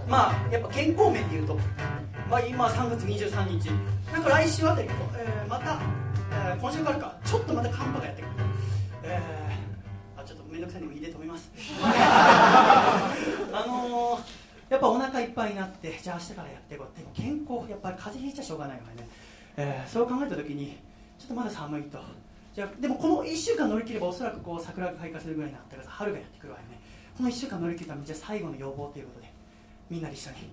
[0.07, 1.57] まあやっぱ健康面で言うと、
[2.29, 3.71] まあ、今3月23日。
[4.13, 5.81] なんか来週あたり、えーまた、
[6.31, 7.17] えー今週からか。
[7.25, 8.31] ちょっとまた寒波がやってくる、
[9.05, 11.51] えーあちょっと面倒くさいんでもいいで止めます。
[11.83, 16.97] あのーやっぱお腹いっぱいになってじゃあ明日からやっていこう。
[16.99, 19.09] でも健康やっぱり風邪ひいちゃしょうがないからね、
[19.57, 20.79] えーそう考えた時に
[21.19, 21.99] ちょっとまだ寒いと。
[22.55, 26.79] じゃでもこの1週間乗り切ればおそらくこう桜が開花するぐらいになったから春がやってくるわよね。
[27.17, 29.31] この1週間乗り切るためにじゃ最後の要望ということで
[29.91, 30.51] みんなで一緒に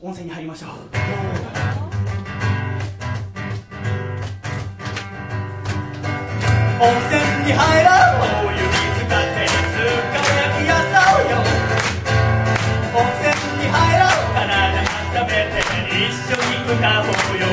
[0.00, 0.70] 温泉に入りましょう。
[6.82, 8.26] 温泉に入ろう。
[8.42, 8.66] お湯に
[8.98, 11.38] 浸かって疲れ癒そうよ。
[12.98, 13.30] 温泉
[13.62, 14.26] に入ろう。
[14.34, 14.42] 体
[14.82, 17.46] 温めて一緒に歌おうよ。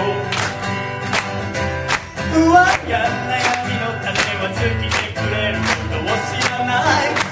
[2.33, 3.37] 不安や悩
[3.69, 4.09] みの種
[4.41, 5.55] は尽きてくれる。
[5.59, 6.73] ことを知らな
[7.05, 7.28] い。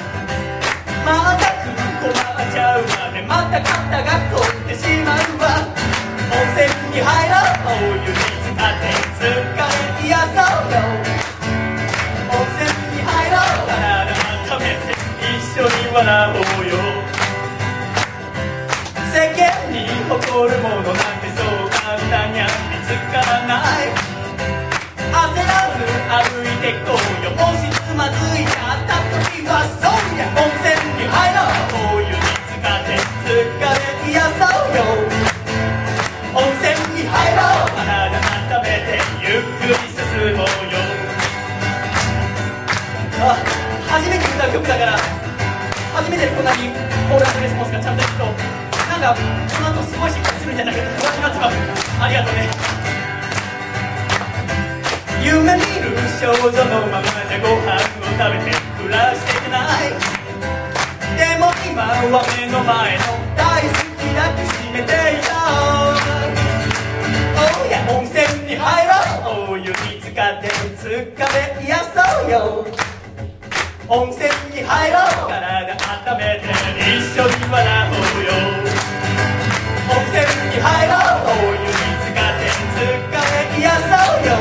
[1.08, 1.72] またく
[2.04, 3.24] 困っちゃうわね。
[3.24, 5.64] また肩が凝ってしまうわ。
[6.28, 9.64] 温泉に入ろうお湯に浸って疲れ
[10.04, 10.84] 癒そうよ。
[12.28, 14.12] 温泉に入ろう体
[14.52, 14.92] 温めて
[15.24, 16.76] 一緒に笑おうよ。
[19.16, 23.96] 世間に誇るものなんてそう簡単には見つからない。
[25.08, 25.67] 焦ら
[46.18, 46.74] でこんなに
[47.10, 48.26] コーラスレスポンスがちゃんと行くと
[48.90, 49.22] なんかこ
[49.62, 51.62] の後すごい失敗するんじゃないかと不安になます
[52.02, 52.50] ありがとうね
[55.22, 59.94] 夢見る少女のままじゃご飯を食べて暮らしていけない
[61.22, 65.38] でも今は目の前の大好きだけ閉めていよ
[65.94, 66.02] う
[67.38, 68.98] おや温泉に入ろ
[69.46, 70.50] うお湯に浸かって
[71.18, 72.97] か、で癒そうよ。
[73.90, 75.32] 温泉に入ろう。
[75.32, 76.52] 体温めて
[76.84, 78.36] 一緒に笑おうよ
[79.88, 81.72] 温泉に入ろうお湯に
[82.04, 84.36] つかってつかめ癒そうよ。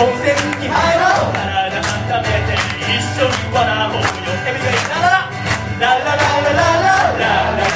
[0.00, 1.36] 温泉に入ろう。
[1.36, 2.56] 体温めて
[2.88, 4.08] 一緒に笑おうよ。
[4.48, 5.28] エビがいいラら
[5.78, 7.69] ラララララララララ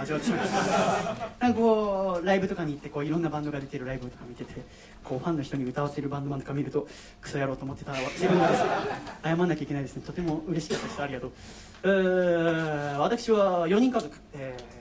[0.00, 4.60] 味わってしまいましたなんかこうライブとかに行ってこういろんなバンドが出てるライブとか見てて
[5.04, 6.86] こうファンの人に歌わせるバンドマンとか見ると
[7.20, 8.64] クソ野郎と思ってた自分がです。
[8.64, 8.70] ね
[9.22, 10.02] 謝んなきゃいけないですね。
[10.04, 11.02] とても嬉しかったです。
[11.02, 11.32] ありがとう。
[11.84, 14.76] えー私は4人家族、えー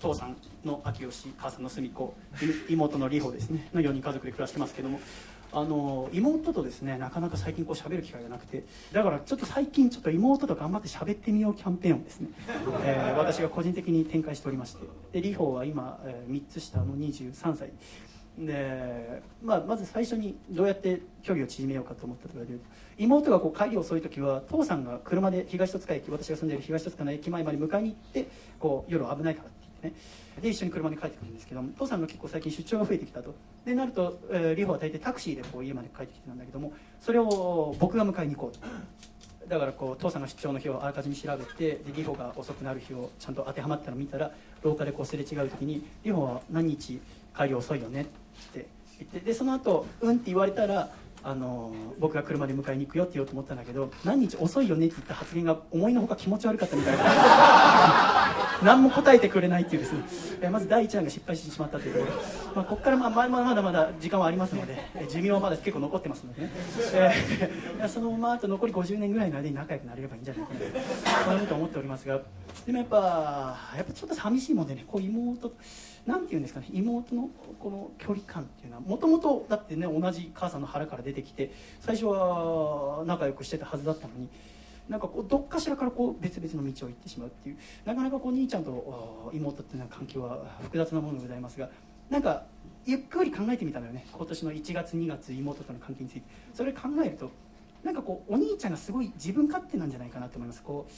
[0.00, 2.14] 父さんの秋吉母さんの澄子
[2.68, 3.68] 妹の里穂ですね。
[3.72, 5.00] の4人家族で暮らしてますけども。
[5.52, 12.28] あの妹とですねなかなか最近こう喋る機会がなくてだからちょっと最近ちょっと妹と頑張って喋ってみようキャンペーンをですね、
[12.84, 17.70] えー私が個人的に展開しておりましてで里穂は今、え3つ下の23歳。
[18.38, 22.66] で、まあ、まず最初にどうやって距離を縮めようかと思ったと言われると
[22.98, 28.28] 妹がこう帰り遅い時は父さんが車で東戸塚駅私が住んでいる東戸塚の駅前まで迎えに行って
[28.60, 33.34] こう夜危ないからって言ってねで一緒に車で帰ってくるんですけど父さんが結構最近出張が増えてきたと。
[33.64, 38.66] でなると、えー、里穂は大体タクシーでこう家まで帰ってきてたんだけどもそれを僕が迎えに行こうと。
[39.48, 44.32] だからこう父さんが出張の日をあらかじめ調べてで里穂が遅くなる日をちゃんと当てはまったのを見たら
[44.62, 47.00] 廊下でこうすれ違う時に「里穂は何日
[47.36, 48.04] 帰り遅いよね」っ
[48.52, 48.66] て
[48.98, 50.90] 言ってでその後うん」って言われたら
[51.28, 57.04] あの僕が車で迎えに行くよって言おうと思ったんだけど何日遅いよねって言った発言が思いのほか気持ち悪かったみたいな。
[58.62, 59.98] 何も答えてくれないっていうですね、
[60.40, 61.94] えまず第一案が失敗してしまったという。
[61.94, 62.12] ことで、
[62.54, 66.42] まあ、ここからまあままだまだ時間はありますので、え寿命はまだ結構残ってますので。
[66.42, 66.50] ね、
[66.94, 72.20] えーそのままあと残り50年ぐらいの間に仲良くなれればいいんじゃないかなそういうこと思っておりますが。
[72.64, 72.96] でもやっぱ
[73.76, 75.52] やっぱちょっと寂しいもんでねこう妹
[76.14, 77.28] んていうんですかね妹の
[77.58, 81.50] この距離感っていうのはもともとだってね同じ母さんの腹から出てきて
[81.80, 84.28] 最初は仲良くしてたはずだったのに
[84.88, 91.68] なんかこうどっかしらからこう別々の道を行ってしまうっていうなかなかこう兄ちゃんと妹っていうのは関係は複雑なものでございますが
[92.08, 92.44] なんか
[92.84, 94.06] ゆっくり考えてみたのよね。
[94.12, 96.22] 今年の1月2月妹との関係について。
[96.54, 97.30] それ考えると
[97.82, 100.62] なんかこうお兄ちゃんがすごい自分勝手なんじゃないかなと思います。
[100.62, 100.92] こう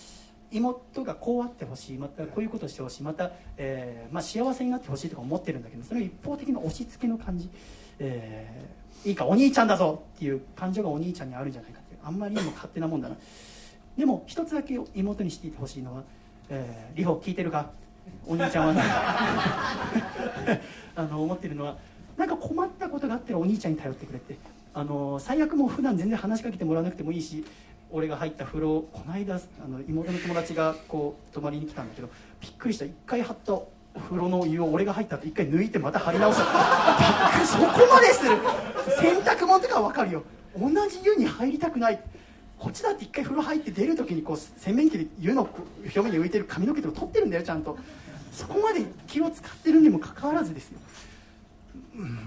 [0.51, 7.51] 妹がこうあってほしいまたこういうことをしてほしいまた、えーまあ、幸せになってほしいとか思ってるんだけどそれを一方的な押し付けの感じ、
[7.99, 13.17] えーいいかお兄ちゃんだぞっていう感情がお兄ちゃんにあるんじゃないかっていうあんまりにも勝手なもんだな。
[13.97, 16.03] でも一つだけ妹にしていてほしいのは
[16.51, 17.71] 「えー、リホ聞いてるか？
[18.27, 18.83] お兄ちゃんはね
[20.97, 21.77] あの思ってるのは
[22.17, 24.37] なんか困ったことがあったらお兄ちゃんに頼ってくれって。
[24.75, 27.45] あの最悪もう普段全然話しかけてもらわなくてもいいし
[27.91, 32.09] 俺が入った風呂この間あの妹の友達がこう泊まりに来たんだけど
[32.41, 32.85] びっくりした。
[32.85, 33.59] 一回張った
[34.01, 36.53] 風呂の湯を俺が入った後一回抜いてまた張り直したびっ
[37.33, 38.37] くりそこまでする。
[39.01, 40.23] 洗濯物とかは分かるよ。
[40.59, 42.01] 同じ湯に入りたくない。
[42.59, 45.49] こっちだって一回風呂入って出る時にこう洗面器で湯の
[45.85, 47.79] 表面に浮いてる髪の毛とか取ってるんだよちゃんと。
[48.33, 50.79] そこまで気を使ってるにもかかわらずですよ。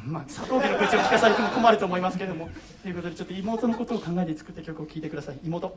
[0.06, 2.50] まあ佐藤家の愚痴を聞かされても困ると思いますけれども
[2.84, 5.40] ということでちょっと妹のことを考えて作った曲を聴いてください。
[5.44, 5.74] 妹。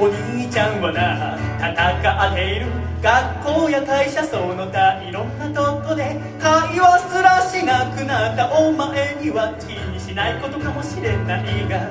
[0.00, 2.66] お兄ちゃんはな戦っている。
[3.00, 8.50] 学校や会社その他いろんなとこで会話すらしなくなった。
[8.52, 11.84] お前には気にしないことかもしれないが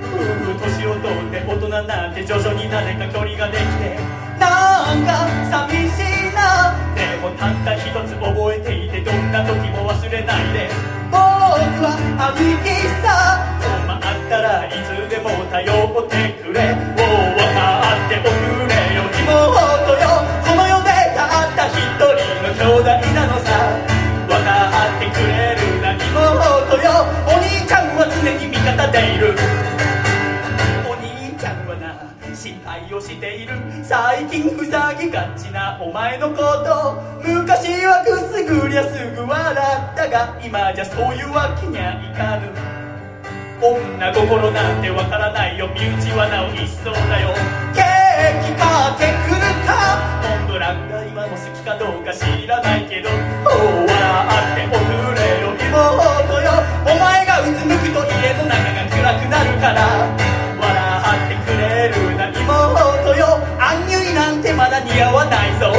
[0.00, 4.00] 夫婦年を取って大人なんて徐々になぜか距離ができて
[4.40, 10.70] なんか寂しいなでもたった一つ覚えていてどんな時も忘れないで
[11.12, 11.20] 僕
[11.84, 12.00] は
[12.32, 14.00] 兄貴さ困っ
[14.30, 16.72] たらいつでも頼ってくれ。
[16.72, 18.32] もう分かっておく
[18.72, 22.08] れよ妹よこの世でたった一人
[22.40, 23.91] の兄弟なのさ。
[32.94, 33.54] をしている。
[33.82, 37.00] 最近ふさぎがちなお前のこと。
[37.22, 42.52] 昔はくすぐりゃすぐ笑ったが今じゃそういうわけにはいかぬ。
[43.62, 45.68] 女心なんてわからないよ。
[45.68, 47.32] 身内はなお一層だよ。
[47.72, 53.08] ケーキかけくるかモンブランが今も好きかどうか知らないけど。
[53.08, 56.60] お笑っておくれよ妹よ。
[56.84, 60.31] お前がうつむくと家の中が暗くなるから。
[64.62, 65.74] まだ似合わないぞ。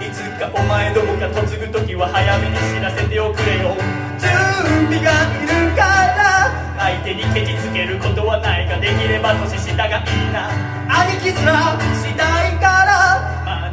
[0.00, 3.76] いつかお前どもが嫁ぐ時は早めに知らせておくれよ。
[4.18, 4.30] 準
[4.88, 5.84] 備がいるか
[6.16, 10.48] ら相手にケチつけることはないができれば年下がいいな。
[10.88, 11.44] 兄貴面
[11.94, 13.03] したいから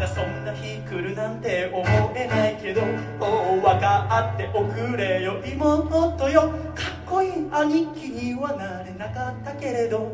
[0.01, 1.85] だそんな日来るなんて思
[2.15, 5.37] えないけどもう分かっておくれよ。
[5.45, 6.49] 妹よ。
[6.73, 10.11] かっこいい兄貴にはなれなかったけれど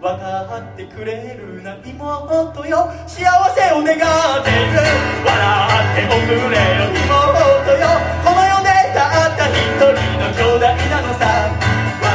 [0.00, 1.76] 分かってくれるな。
[1.84, 2.88] 妹よ。
[3.06, 4.80] 幸せを願っている。
[5.20, 5.36] 笑
[5.76, 6.88] っておくれよ。
[6.88, 8.00] 妹よ。
[8.24, 11.52] この世でたった一人の兄弟なのさ。
[12.00, 12.08] 笑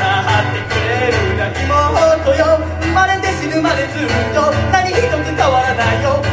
[0.50, 1.46] ってくれるな。
[1.62, 2.58] 妹よ。
[2.82, 6.24] 生まれて死ぬまでずっと何一つ変わらないよ。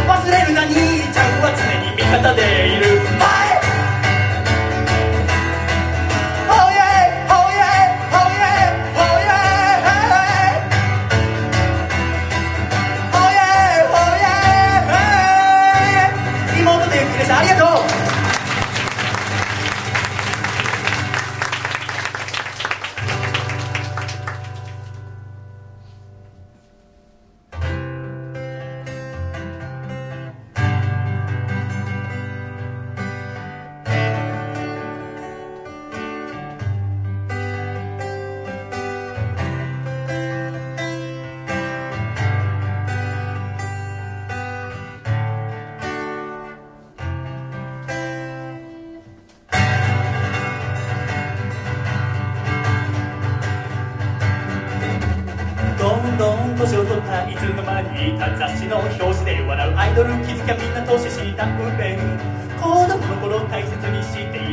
[2.23, 2.80] 方でい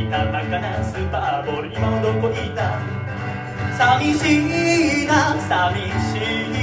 [0.10, 2.80] たバカなスーパーボール今もどこにいた？
[3.78, 6.20] 寂しいな寂しい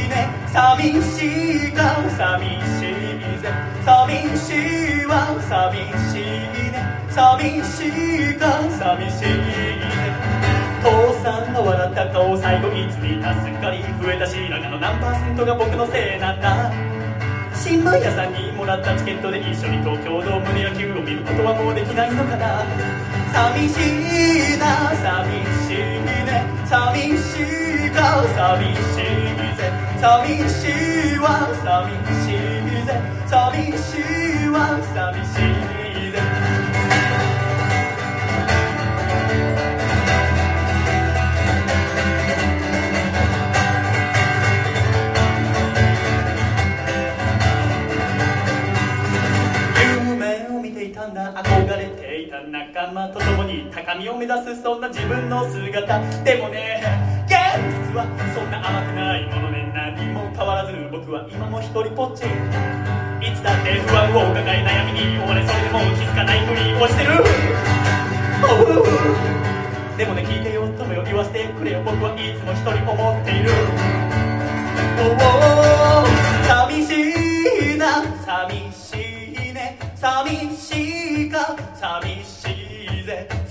[0.09, 0.29] ね。
[0.53, 3.53] 寂しいか寂しいぜ。
[3.85, 4.55] 寂し
[5.03, 5.79] いわ寂
[6.11, 6.23] しい
[6.73, 6.83] ね。
[7.11, 7.87] 寂し
[8.33, 9.29] いか寂しいぜ。
[10.83, 10.89] 父
[11.23, 13.35] さんが笑った顔最後いつ見た？
[13.43, 16.73] すっかり増えた白髪の何パーセントが僕のせいなんだ？
[17.65, 22.61] 新聞屋さんにもらったチケットで一緒に東京ドームで野球を見ることはもうできないのかな？
[23.33, 23.81] 寂し
[24.53, 25.33] いな寂
[25.65, 26.45] しいね。
[26.67, 27.41] 寂し
[27.89, 29.73] いか寂しいぜ。
[29.97, 31.89] 寂しいわ寂
[32.21, 33.01] しいぜ。
[33.27, 33.97] 寂し
[34.45, 35.41] いわ寂し
[35.81, 35.84] い
[51.33, 56.01] 憧れていた仲間と共に高みを目指すそんな自分の姿。
[56.25, 56.83] でもね
[57.27, 57.33] 現
[57.89, 58.05] 実は
[58.35, 62.25] そんな甘くないものね何も変わらず僕は今も一人ぽっち。
[63.25, 67.25] いつだって不安を抱え悩みに追われそれでも気づかないふりをしてる。
[69.97, 71.83] でもね聞いてよ友よ言わせてくれよ。
[71.85, 73.51] 僕はいつも一人思っている。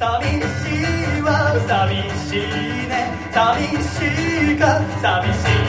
[0.04, 0.68] 寂し
[1.16, 1.56] いわ。
[1.66, 1.96] 寂
[2.28, 3.08] しいね。
[3.32, 3.40] 寂
[3.72, 4.04] し
[4.52, 4.84] いか。
[5.00, 5.64] 寂しい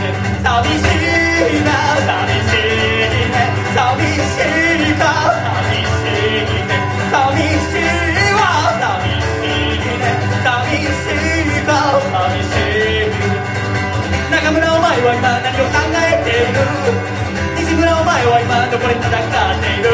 [0.00, 0.16] ね。
[0.40, 1.68] 寂しいな。
[2.00, 3.52] 寂しいね。
[3.76, 4.40] 寂し
[4.80, 5.04] いか。
[5.44, 6.72] 寂しいね。
[7.12, 8.40] 寂しいわ。
[8.80, 10.08] 寂しいね。
[10.40, 10.48] 寂
[10.80, 12.00] しいか。
[12.00, 13.12] 寂しい。
[14.32, 16.64] 中村お前は今何を考えている？
[17.60, 19.92] 西村お前は今どこで戦っている？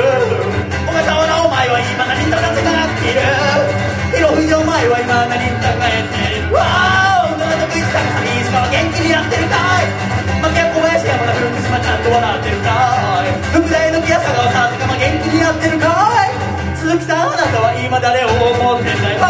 [0.86, 3.22] 小笠原お前は今何と戦っている？
[4.18, 6.50] 広藤お前は今何考えている？
[6.58, 9.86] わー野田徳一さんが寂しかは元気になってるかい？
[10.42, 15.86] 負け小林山田福島ちゃんと笑ってるかい福大の木屋佐川さんとかも元気になってるか
[16.26, 16.34] い？
[16.74, 19.22] 鈴木さんあなたは今誰を思ってんだよ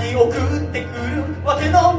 [0.00, 1.89] に送ってくるわけの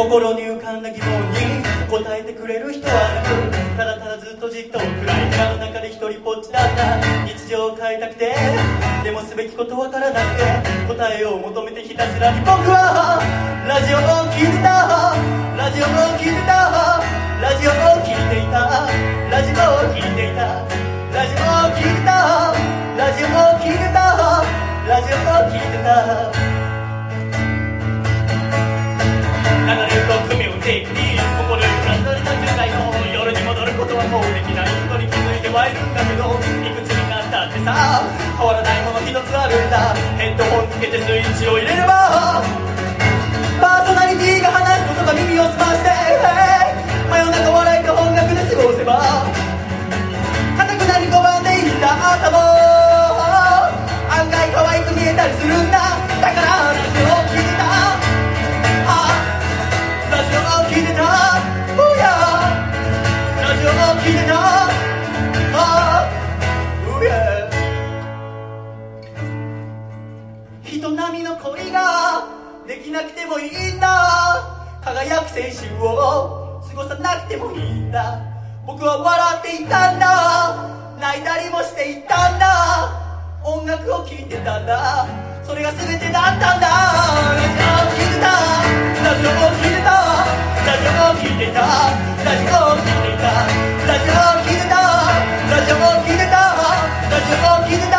[0.00, 1.36] 心に浮かんだ疑問に
[1.90, 6.64] 答えてくれる人はなくただただずっとじっと暗い部屋の中で一人ぽっちだ。
[6.64, 6.96] った
[7.28, 8.08] 日常を変えた。
[8.08, 8.32] くて
[9.04, 12.08] でもすべきことわからなくて答えを求めてひた。
[12.08, 13.20] すらに僕は
[13.68, 14.00] ラジオを
[14.32, 15.12] 聴いてた
[15.60, 17.04] ラジオを聴いてた。
[17.44, 18.88] ラジオを聴いていた。
[19.28, 20.64] ラジオを聴いていた。
[21.12, 22.56] ラジオを聴いてた。
[22.96, 24.16] ラジオを聴いてた。
[24.88, 26.59] ラジオを聴いてた。
[30.70, 38.06] と組をテイクに心揺らされた世界の夜に戻ることはもうできないことに気づいてはいるんだけどいくつになったってさ
[38.38, 42.38] 変わらないもの一つあるんだヘッドホンつけてスイッチを入れれば
[43.58, 45.90] パーソナリティが話すことが耳を澄まして
[47.10, 49.26] 真夜中笑いと音楽で過ごせば
[50.54, 52.38] 硬くなり5番でいった朝も
[54.06, 55.89] 案外可愛く見えたりするんだ
[73.30, 74.42] もいいんだ
[74.82, 76.60] 輝く青春を。
[76.66, 78.18] 過ごさなくてもいいんだ
[78.66, 80.66] 僕は笑っていたんだ。
[80.98, 82.90] 泣いたりもしていたんだ。
[83.44, 85.06] 音楽を聴いてたんだ。
[85.46, 86.66] それが全てだったんだ。
[87.30, 88.34] ラジオを聴いてた。
[88.98, 89.94] ラジオを聴いてた。
[90.66, 91.70] ラジオを聴いてた。
[91.70, 93.30] ラジオを聴いてた。
[93.86, 94.90] ラジオを聴いてた。
[95.50, 96.50] ラジオを聴いてた。
[97.10, 97.89] ラジオを聴いてた。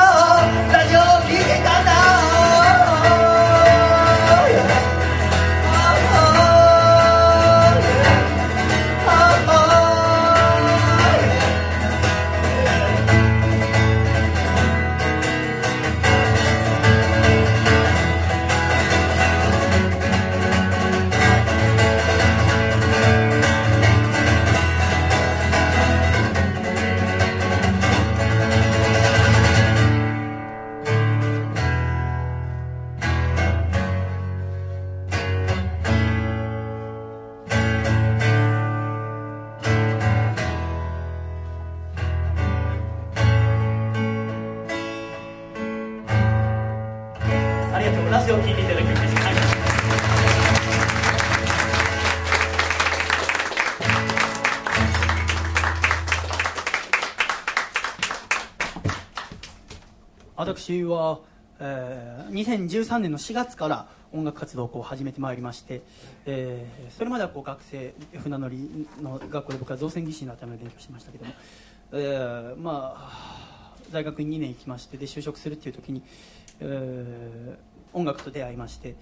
[48.22, 49.82] 話を聞いていただき嬉しい感謝します
[60.36, 61.19] 私は、
[61.59, 65.82] えー2013年の4月から音楽活動を始めてまいりまして、
[66.26, 67.93] えーそれまではこう学生
[68.24, 71.34] 船乗りの学校で僕は造船技師になるため勉強しましたけども、
[71.93, 73.41] えーまあ
[73.91, 76.03] 大学に2年行きましてで就職するっていう時に、
[76.59, 78.96] えー音楽と出会いまして、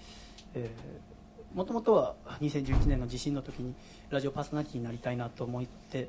[1.54, 3.74] もともとは2011年の地震の時に
[4.08, 6.08] ラジオパーソナリティになりたいなと思って、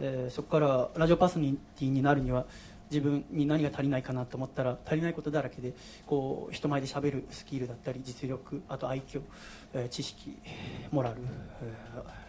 [0.00, 2.44] えーそこからラジオパーソナリティになるには
[2.90, 5.72] 自分に何が足りないかなと思ったら足りないことだらけで
[6.06, 9.22] こう人前でしゃべるスキルだったり実力あと愛嬌、
[9.74, 10.36] えー知識
[10.90, 11.16] モラル、
[11.62, 11.72] え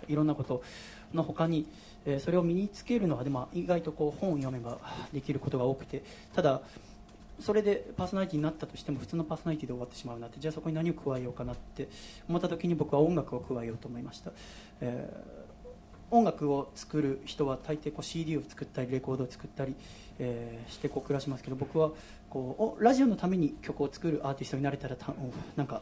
[0.07, 0.61] ーいろんなこと
[1.13, 1.67] の他に、
[2.05, 4.77] えーそれを身につけるのはでも意外とこう本を読めば
[5.11, 6.03] できることが多くて
[6.35, 6.61] ただ
[7.39, 11.89] それでパーソナリティになったとしても普通のパーソナリティで終わってしまうなってじゃあそこに何を加えようかなって
[12.29, 14.31] 思った時に僕は音楽を加えようと思いました、
[14.81, 15.45] えー
[16.11, 19.75] 音楽を作る人は大抵こう CD を作ったりレコードを作ったり、
[20.19, 21.91] えーしてこう暮らしますけど僕は
[22.29, 25.13] こうラジオのために曲を作るアーティストになれたらた
[25.55, 25.81] なんか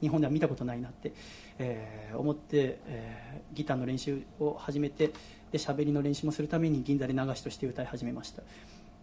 [0.00, 1.12] 日本では見たことないなって、
[1.58, 5.08] えー思って、えーギターの練習を始めて
[5.52, 8.42] で喋りの練習もするために銀座で流しとして歌い始めました。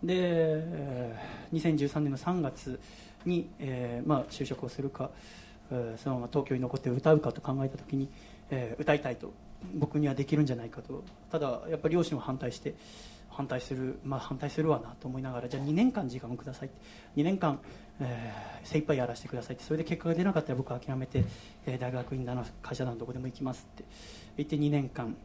[0.03, 0.63] で、
[1.53, 2.79] 2013年の3月
[3.25, 5.09] に、えーまあ、就職をするか、
[5.71, 8.09] えーそのまま東京に残って歌うかと考えた時に、
[8.49, 9.31] えー歌いたいと
[9.75, 12.73] 僕にはできるんじゃないかとただやっぱり両親は反対して
[13.29, 16.77] 反対するまあ反対するわなと思いながらじゃあ2年間時間をくださいって
[17.21, 17.59] 2年間、
[17.99, 21.23] えー精一杯やらせてくださいってそれで結果が出なかったら僕は諦めて、
[21.65, 23.83] えー大学院だの会社だのどこでも行きますって
[24.37, 25.15] 言って2年間、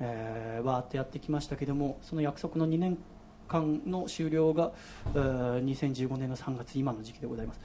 [0.00, 3.02] えーわーっとやってきましたけどもその約束の2年間
[3.86, 4.72] の終了が、
[5.14, 7.60] えー2015年の3月今の時期でございます、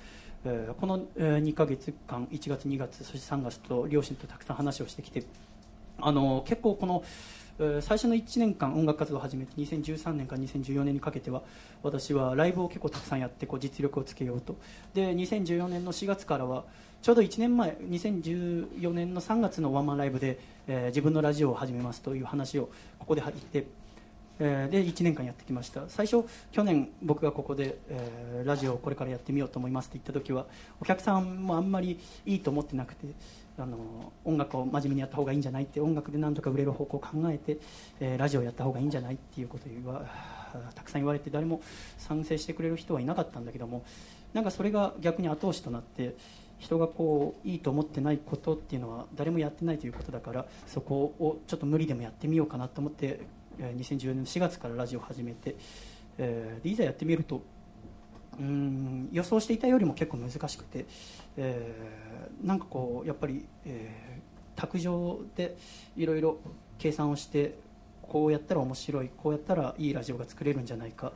[0.80, 5.24] この、え2ヶ月間1月2月そして3月と両親とたくさん話をしてきて
[6.02, 7.04] あの結構この、
[7.82, 11.42] 最初の1年間音楽活動を始めて2013年から2014年にかけては
[11.84, 14.56] 私はライブを結構たくさんやってこう実力をつけようと。
[14.94, 16.64] で2014年の4月からは
[17.02, 23.68] ちょうど1年前2014年の3月のワンマンライブで、えー自分のラジオを始めますという話をここで言って
[24.40, 25.84] えーで1年間やってきました。
[25.88, 30.46] 最初去年僕がここで、えーラジオをこれからやってみようと思いますって言った時は
[30.80, 33.08] お客さんもあんまりいいと思ってなくて
[33.58, 37.58] あの音楽を真面目にやった方がいいんじゃないって音楽でなんとか売れる方向を考えて、
[38.00, 40.02] えーラジオをやった方がいいんじゃないっていうことを
[40.74, 41.62] たくさん言われて誰も
[41.98, 43.84] 賛成してくれる人はいなかったんだけども
[44.34, 46.16] なんかそれが逆に後押しとなって
[46.58, 53.22] 人がこういいと思ってないことっていうのは誰もやってないということだからそこをちょっと無理でもやってみようかなと思って
[53.60, 55.56] 2014年の4月からラジオを始めて、
[56.18, 57.42] えーでいざやってみると
[58.40, 60.86] うん予想していたよりも結構難しくて、
[61.38, 64.20] えーなんかこうやっぱり、えー
[64.60, 65.56] 卓上で
[65.96, 66.38] いろいろ
[66.78, 67.58] 計算をして
[68.02, 71.14] こうやったら面白いこうやったらいいラジオが作れるんじゃないか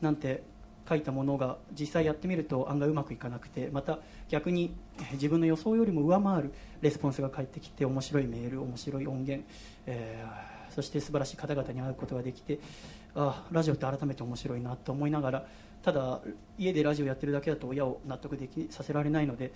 [0.00, 0.42] なんて
[0.88, 3.98] 書いたものが実際やってみると案外うまくいかなくてまた
[4.30, 4.74] 逆に
[5.12, 9.46] 自分の予想よりも上回るレスポンスが返ってきて面白いメール面白い音源、
[9.84, 12.60] えーそして素晴らしい方々に会うことができて
[13.16, 15.44] ああラジオって改めて面白いなと思いながら
[15.82, 16.20] ただ
[16.56, 19.50] 家でラジオやってるだけだと親を納得できさせられないので、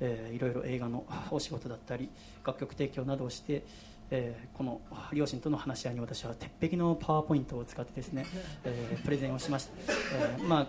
[0.00, 2.10] えーいろいろ映画のお仕事だったり
[2.46, 3.64] 楽曲提供などをして、
[4.10, 4.82] えーこの
[5.14, 8.26] 両親との話し合いに私は鉄壁のパワーポイントを使ってですね、
[8.64, 9.72] えープレゼンをしました、
[10.18, 10.66] えーまあ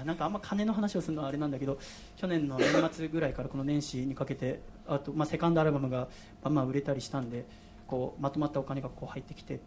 [0.00, 1.78] あなんかあんま金の話をするのはあれなんだけど
[2.16, 6.08] 去年の年末ぐらいからこの年始にかけてあと、まあ、セカンドアルバムが
[6.42, 7.44] バンバン売れたりしたんで
[7.88, 9.58] こうまとまったお金がこう入ってきて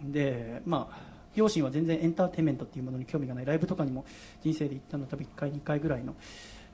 [0.00, 0.98] でまあ
[1.34, 3.46] 両親は全然エンターテインメントっていうものに興味がない。
[3.46, 4.04] ライブとかにも
[4.42, 6.14] 人生で行ったの多分1回2回ぐらいの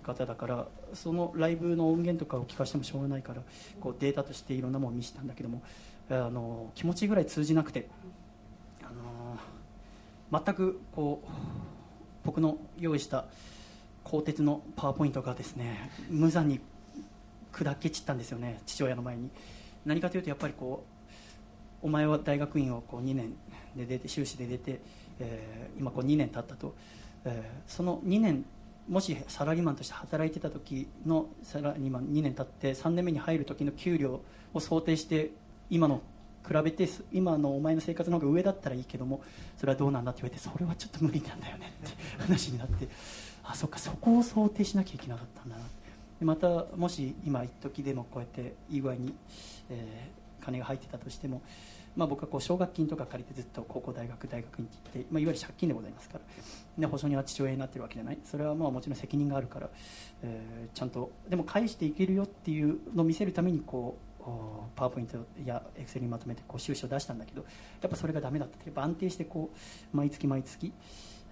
[0.02, 3.42] 方だからそのライブの音源とかを聞かせてもしょうがないから
[3.80, 5.62] こうデータとしていろんなものを見せたんだけども
[6.10, 7.88] あの気持ちぐらい通じなくて
[8.82, 8.86] あ
[10.32, 11.28] の全くこう
[12.24, 13.26] 僕の用意した
[14.04, 16.60] 鋼鉄のパワーポイントがですね無残に
[17.52, 19.30] 砕け散ったんですよね父親の前に。
[19.84, 20.84] 何かというとやっぱりこ
[21.82, 23.34] うお前は大学院をこう2年
[23.76, 24.80] で出て修士で出て、
[25.20, 26.74] えー今こう2年経ったと、
[27.24, 28.44] えーその2年
[28.88, 34.22] もしサラリーマンとして働いてた時のサラリーマン2年経って3年目に入る時の給料
[34.54, 35.30] を想定して
[35.68, 36.00] 今の
[36.46, 39.20] 比べて今のお前の生活の方が上だったらいいけども
[39.58, 42.88] それはどうなんだって言われてそれはちょっと無理なんだよねって話になって
[43.44, 45.62] あそっかそこを想定しなきゃいけなかったんだな
[46.18, 49.14] でまたもし今一時でもこうやっていい具合に、
[49.70, 51.42] えー金が入ってたとしても
[51.96, 56.24] まあ、僕はこう奨学金とか借りてずっと高校大学大学に行って、まあ、いわゆる借金でございますから
[56.78, 58.18] で保証人は父親になってるわけじゃない。
[58.24, 59.68] それはまあもちろん責任があるから、
[60.22, 64.22] えーちゃんとでも返していけるよっていうのを見せるためにこう
[64.76, 67.44] パワーポイントやエクセルにまとめてこう収支を出したんだけど
[67.82, 69.50] やっぱそれがダメだったやっぱ安定してこ
[69.92, 70.72] う毎月毎月、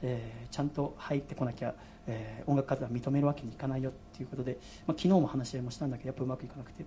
[0.03, 1.74] えーちゃんと入ってこなきゃ、
[2.09, 6.84] えー音楽活動は認めるわけにいかないよっていうことで、まあ、昨日も話し合いもしたんだけどやっぱうまくいかなくて。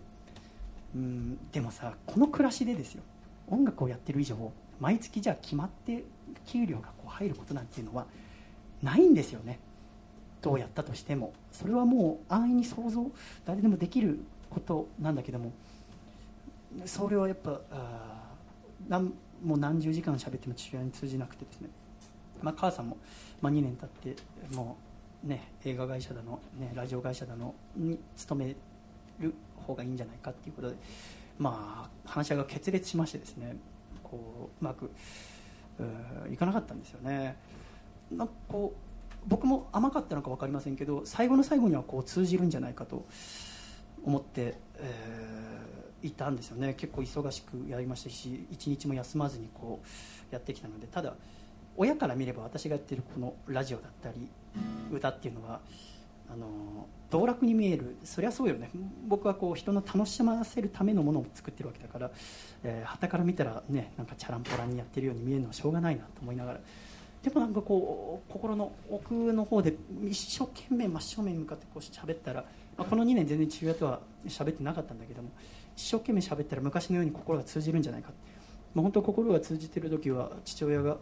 [0.96, 3.04] うんでもさこの暮らしでですよ。
[3.48, 4.36] 音楽をやってる以上
[4.80, 6.04] 毎月じゃあ決まって
[6.46, 8.06] 給料がこう入ることなんていうのは
[8.82, 9.60] ないんですよね。
[10.42, 11.34] どうやったとしても。
[11.52, 13.12] それはもう安易に想像
[13.46, 14.20] 誰でもできる
[14.50, 15.52] ことなんだけども。
[16.86, 18.30] それはやっぱあ
[18.88, 19.14] なん
[19.44, 21.70] もう何十時間喋っても父親に通じなくてですね、
[22.42, 22.98] まあ、母さんも、
[23.42, 24.22] まあ、2年経って
[24.54, 24.78] も
[25.24, 28.56] う、ね、映画会社だの、ね、ラジオ会社だのに勤め
[29.20, 29.34] る
[29.66, 30.76] 方がいいんじゃないかっていうことで、
[31.38, 33.56] まあ、話し合いが決裂しましてですね
[34.04, 34.92] こううまく
[35.80, 37.38] ういかなかったんですよね。
[38.12, 43.06] なんかこう僕も甘かったのか分かりませんけど最後の最後にはこう通じるんじゃないかと
[44.04, 51.14] 思って、えーいたんですよね結構忙しくやりましたし一日も休まずにこうやってきたのでただ
[51.76, 54.28] 親から見れば私がやってるこのラジオだったり
[54.92, 55.60] 歌っていうのは
[56.32, 57.98] あの道楽に見える。
[58.04, 58.70] そりゃそうよね。
[59.08, 62.12] 僕はこう人の楽しませるためのものを作ってるわけだから
[62.64, 66.60] えー、から見たらねなんかチャランポランにやってるように見えるのはしょうがないなと思いながら。
[67.24, 69.76] でもなんかこう心の奥の方で
[70.08, 72.46] 一生懸命真正面に向かってこう喋ったら、
[72.78, 75.30] まあ、この2年全然父親とは喋ってなかったんだけども
[75.76, 78.12] 一生懸命喋ったら昔のように心が通じるんじゃないか、
[78.74, 80.96] まあ、本当心が通じてる時は父親が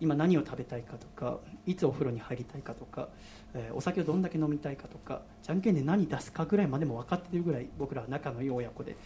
[0.00, 3.08] 今何を食べたいかとかいつお風呂に入りたいかとか、
[3.56, 8.96] えお酒をどんだけ飲みたいかとかじゃんけんで何出すかぐらいまでも分かってるぐらい僕らは仲のいい親子で。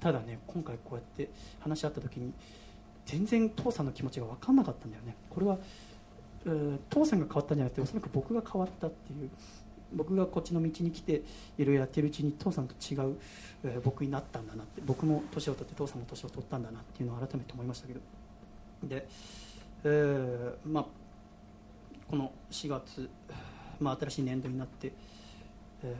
[0.00, 1.28] ただね今回こうやって
[1.60, 2.32] 話し合った時に
[3.04, 5.16] 全然父さんの気持ちが分かんなかったんだよね。
[5.30, 5.58] これは、
[6.46, 9.30] えー父さんが変わったんじゃなくておそらく僕が変わったっていう
[9.92, 11.22] 僕がこっちの道に来て
[11.56, 13.16] いろいろやってるうちに父さんと違う、
[13.64, 18.00] えー僕になったんだなって僕も年を取って父さんも年を取ったんだなっていうのを改めて思いましたけど。
[18.84, 19.08] で、
[19.84, 20.86] えーまあ、
[22.08, 23.08] この4月、
[23.80, 24.92] まあ、新しい年度になって、
[25.82, 25.94] え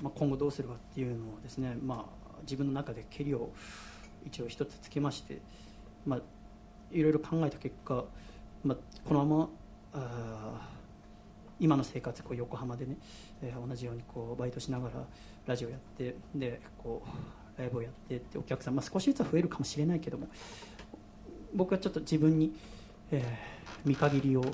[0.00, 3.52] ーまあ、今後どうするかっていうのをですね、まあ、自分の中でけりを
[4.24, 5.40] 一応一つつけまして、
[6.06, 6.20] まあ、
[6.90, 8.04] いろいろ考えた結果、
[8.64, 9.48] まあ、このまま
[9.94, 10.68] あ
[11.60, 12.96] 今の生活こう横浜でね、
[13.42, 14.94] えー同じようにこうバイトしながら
[15.46, 17.02] ラジオやってでこ
[17.56, 20.28] うライブをやってってお客さん、まあ、少しずつは増えるかもしれないけども
[21.54, 22.52] 僕はちょっと自分に、
[23.10, 24.44] えー見限りを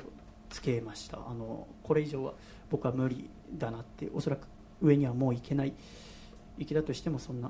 [0.50, 1.18] つけました。
[1.18, 2.32] あのこれ以上は
[2.70, 4.46] 僕は無理だなっておそらく
[4.80, 5.72] 上にはもう行けない
[6.58, 7.48] 行きだとしてもそんな、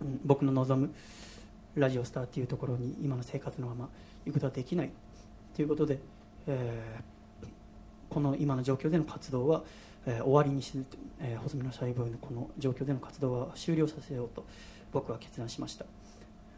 [0.00, 0.92] うん僕の望む
[1.74, 3.88] ラジオスターっていうところに今の生活のまま
[4.24, 4.90] 行くことはできない
[5.54, 5.98] ということで、
[6.46, 7.14] えー
[8.10, 9.64] この今の状況での活動は、
[10.06, 14.44] えー終わりにすると、えー細身のシャイボーイのこの状況での活動は終了させようと
[14.92, 15.84] 僕は決断しました、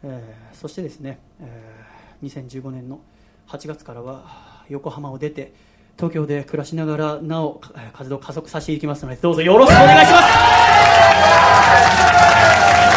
[0.03, 2.99] えーそしてですね、えー2015年の
[3.49, 5.53] 8月からは横浜を出て
[5.95, 7.61] 東京で暮らしながらなお
[7.93, 10.23] 活動を加速させていきますのでどうぞよろしくお願いします。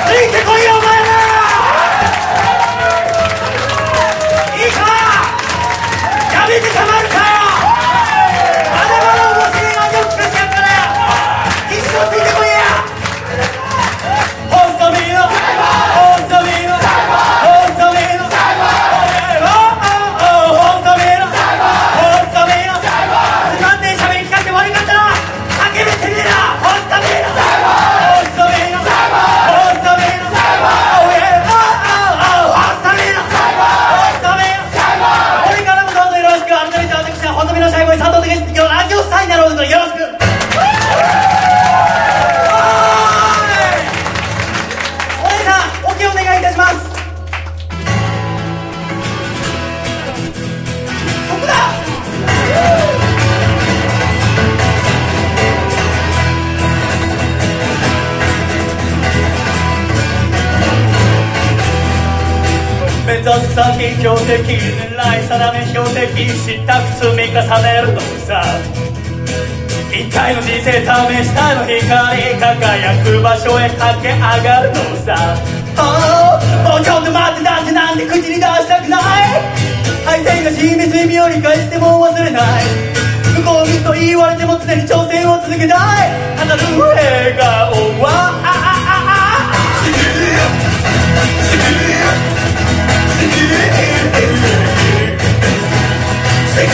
[0.06, 0.89] ついてこいよお前
[63.50, 68.42] 先標的狙い定め標的失託積み重ねるのさ。
[69.90, 70.86] 一回の人生試
[71.24, 74.74] したの光輝く場所へ駆け上がるの
[75.04, 75.60] さ。
[76.64, 79.00] もうちょっと待ってだってなんで口に出したくない
[80.04, 82.64] 敗戦が示す意味を理解しても忘れない
[83.38, 87.72] 向こう見と言われても常に挑戦を続けたい語る笑顔
[88.02, 88.49] は
[96.60, 96.66] さ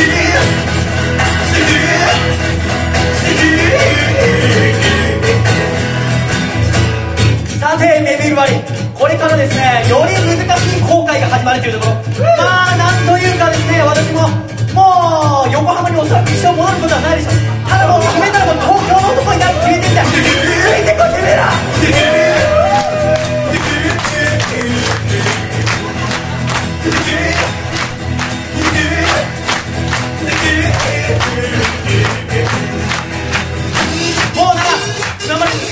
[7.78, 8.52] てメビル割
[8.94, 11.92] これからですねより難しい航海が始まるというところ。
[12.34, 14.28] まあなんというかですね私も
[14.74, 17.34] もう横浜におそらく一生戻ることはないでしょう。
[17.68, 20.02] ただもう決めたらもう東京の男になる決めてきた。
[20.02, 22.25] ついてこいてめえら。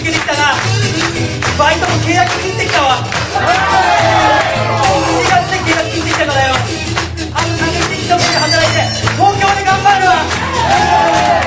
[0.04, 0.52] 今まできたな
[1.56, 3.00] バイトも契約切ってきたわ。
[3.00, 3.08] 4
[5.32, 6.52] 月で契約切ってきたからよ。
[7.32, 8.84] あと3月一生懸命働いて
[9.16, 10.20] 東京で頑張るわ。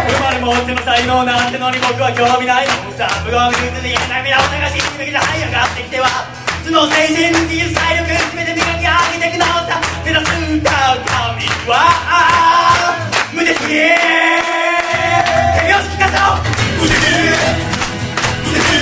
[0.10, 6.26] 生まれもっての才能なんてのに僕は興味ないのさ無言に移り涙を流し決めて這い上がってきては
[6.66, 10.34] 頭脳精神技術体力全て磨き上げてくのさ目指す
[10.66, 10.66] 歌
[10.98, 11.94] う神は
[13.38, 13.94] 無敵手
[15.62, 16.42] 拍子聞かせろ。
[16.82, 17.77] 無敵
[18.48, 18.78] 無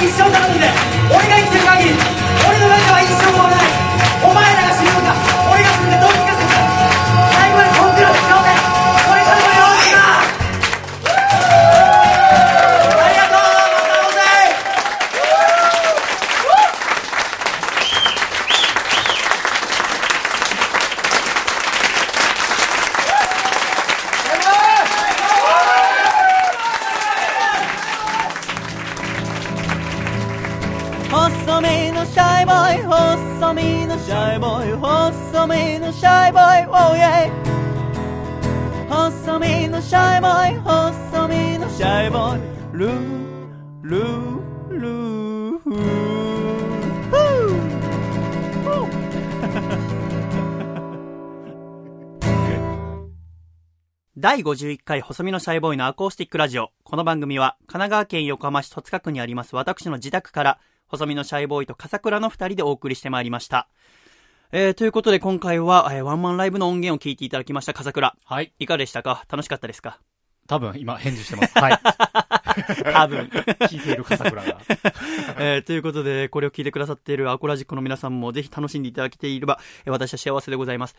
[0.00, 0.66] 一生頼むんで
[1.10, 1.90] 俺が生きてる限り
[2.48, 3.59] 俺の中は一生もない。
[42.80, 42.92] ルー
[43.82, 45.80] ルールーフー
[54.16, 56.70] 第51回細身のシャイボーイのアコースティックラジオ。
[56.84, 63.68] この番組は神奈川県横浜市戸塚区にあります私の自宅から細身のシャイボーイと笠倉の二人でお送りしてまいりました。
[64.52, 68.16] えー、ということで今回は、えーワンマンライブの音源を聞いていただきました笠倉。
[68.24, 68.54] はい。
[68.58, 69.26] いかがでしたか？
[69.30, 70.00] 楽しかったですか？
[70.50, 71.56] 多分、今、返事してます。
[71.56, 71.78] はい。
[72.92, 73.18] 多分。
[73.68, 74.60] 聞いている笠倉が。
[75.38, 80.96] えーということで、これを聞いてくださっているアコラジックの皆さんもぜひ楽しんでいただけていれば、えー私は幸せでございます。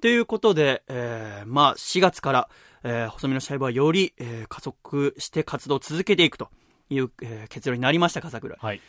[0.00, 2.48] ということで、えーまあ、4月から、
[2.82, 6.48] えー細身のシャイボーはより、えー加速して活動を続けていくと
[6.88, 8.56] いう、えー結論になりました、笠倉。
[8.58, 8.80] はい。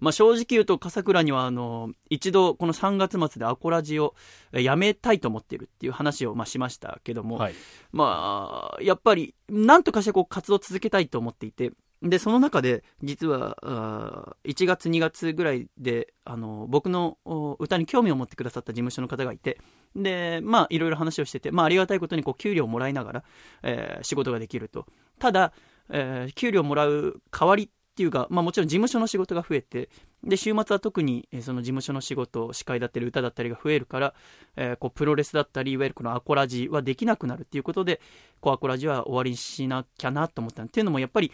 [0.00, 4.14] まあ、正直言うと、笠倉には、あの、一度、この3月末でアコラジを
[4.52, 7.54] えーやめたいと思っているっていう話を、まあ、しましたけども、はい。
[7.92, 11.72] まあ、やっぱり、なんとかしてこう活動を続けたいと思っていて、
[12.02, 19.58] で、その中で、実は、あー1月、2月ぐらいで、あの、僕のお歌に興味を持ってくださった事務所の方がいて、
[19.96, 23.24] で、まあ、いろいろ話をしてて、まあ、ありがたいことに、こう、給料をもらいながら、
[23.62, 24.86] えー仕事ができると。
[25.18, 25.52] ただ、
[25.88, 29.88] えー給料もらう代わりっていうか、まあ、もちろん事務所の仕事が増えて、
[30.24, 34.14] で、週末は特に、その事務所の仕事、司会だったり歌だったりが増えるから、
[34.56, 38.00] えーこうプロレスだったり、いわゆるこのアコラジはできなくなるっていうことで、
[38.40, 40.64] こうアコラジは終わりにしなきゃなと思った。
[40.64, 41.30] っていうのも、やっぱり、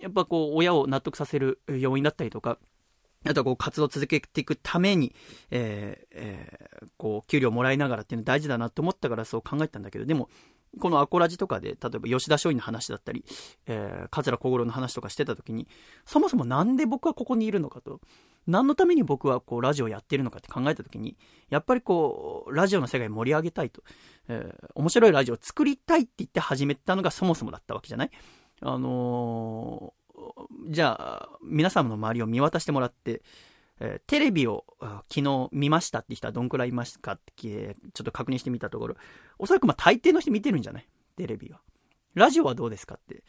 [0.00, 2.58] やっぱこう、親を納得させる要因だったりとか、
[3.24, 5.12] あとはこう活動を続けていくために、
[5.50, 10.28] えーえーこう、給料をもらいながらっていうのは大事だなと思ったからそう考えたんだけど、でも、
[10.78, 13.24] このアコラジとかで、例えば吉田松陰の話だったり、
[13.66, 15.66] えー、桂小五郎の話とかしてた時に、
[16.04, 18.00] そもそもなんで僕はここにいるのかと、
[18.46, 21.16] 何のために僕はこうラジオやってるのかって考えた時に、
[21.48, 23.82] やっぱりこう、ラジオの世界盛り上げたいと、
[24.28, 28.10] えー面白いラジオを作りたいって言って始めたのがそもそもだったわけじゃない？
[28.60, 33.22] あのーじゃあ、皆様の周りを見渡してもらって、
[33.80, 34.64] えーテレビを
[35.08, 38.96] 昨日見ましたって人はどんくらいいますかってちょっと確認してみたところ、
[39.38, 40.86] おそらくまあ大抵の人見てるんじゃない？
[41.16, 41.60] テレビは。
[42.14, 43.22] ラジオはどうですかって。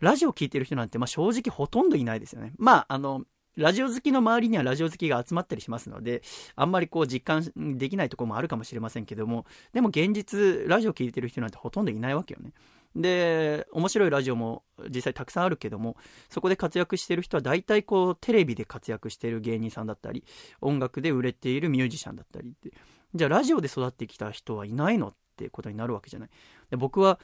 [0.00, 2.52] ラジオ聞いてる人なんてまあ正直ほとんどいないですよね。
[2.56, 3.24] まあ、あの、
[3.56, 6.22] ラジオ好きの周りにはラジオ好きが集まったりしますので、
[6.56, 9.44] あんまりこう実感できないところもあるかもしれませんけども、
[9.74, 12.52] でも現実、ラジオ聞いてる人なんてほとんどいないわけよね。
[12.96, 15.96] で、面白いラジオも実際たくさんあるけども、
[16.28, 20.24] そこで活躍してる人は大体こうテレビで活躍してる芸人さんだったり、
[20.60, 22.72] 音楽で売れているミュージシャンだったりって。
[23.14, 26.30] じゃあラジオで育ってきた人はいないのってことになるわけじゃない。
[26.70, 27.18] で僕は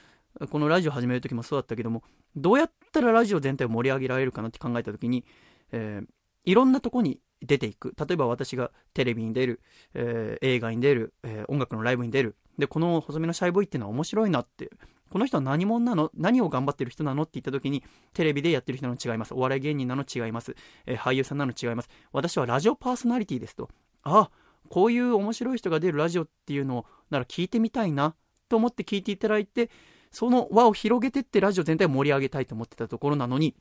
[0.50, 2.02] このラジオ始める時もそうだったけども、
[2.34, 5.24] どうやったらラジオ全体を盛り上げられるかなって考えた時に、
[5.72, 6.06] えー
[6.44, 7.92] いろんなとこに出ていく。
[7.98, 9.60] 例えば私がテレビに出る、
[9.94, 12.36] えー映画に出る、えー音楽のライブに出る。
[12.56, 14.70] で、この細身のシャイボーイっていうのは面白いなって
[15.10, 16.10] この人は何者なの？
[16.14, 17.22] 何を頑張ってる人なの？
[17.22, 19.34] って言った時に、テレビでやってる人の違います。
[19.34, 20.56] お笑い芸人なの違います。
[20.86, 21.88] えー俳優さんなの違います。
[22.12, 23.68] 私はラジオパーソナリティですと。
[24.02, 24.30] あ、
[24.68, 28.14] こういう面白い人が出るラジオっていうのを、なら聞いてみたいな、
[28.48, 29.70] と思って聞いていただいて、
[30.10, 33.54] その輪を広げてってラジオ全体を盛り上げたいと思ってたところなのに、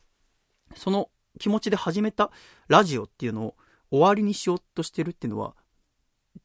[0.76, 1.10] その
[1.40, 2.32] 気持ちで始めた
[2.68, 3.56] ラジオっていうのを
[3.92, 5.56] 終わりにしようとしてるっていうのは、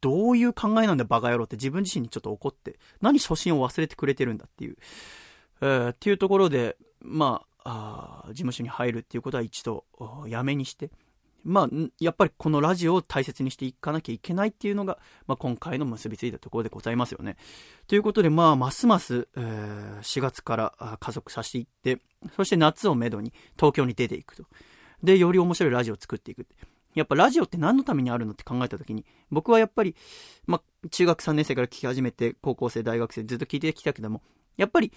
[0.00, 4.76] どういう考えなんだバカ野郎って自分自身にちょっと怒って、何初心を忘れてくれてるんだっていう、
[5.60, 9.84] えーっていうところで、まあ、あ事務所に入るっていうことは一度
[10.26, 10.90] やめにして、
[11.44, 11.68] まあ、
[11.98, 17.36] やっぱりこのラジオを大切にしていかなきゃいけないっていうのが、まあ、今回の結びついたところでございますよね。
[17.86, 22.00] ということで、まあ、ますます、えー4月からあ加速させていって、
[22.36, 24.44] そして夏をめどに東京に出ていくと。
[25.02, 26.46] で、より面白いラジオを作っていく。
[26.94, 29.94] やっぱラジオって何のためにあるのって考えたときに、僕はやっぱり、
[30.46, 34.22] まあ、中学3年生から聞き始めて、高校生、大学生ずっと聞いてきたけども、
[34.56, 34.92] やっぱり、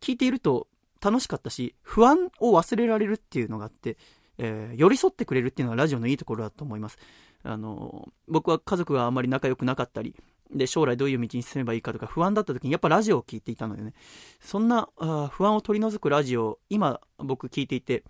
[0.00, 0.68] 聞いていると
[1.02, 3.96] 楽しかったし、不安を忘れられるっていうのがあって、
[4.38, 6.98] えー寄り添ってくれるっていうのがラジオのいいところだと思います。
[7.42, 10.14] あの、僕は家族があまり仲良くなかったり、
[10.50, 13.94] で、将来どういう道に進めばいいかとか不安だった時にやっぱラジオを聞いていたのでね、
[14.40, 18.04] そんなあ不安を取り除くラジオを今僕聞いていて、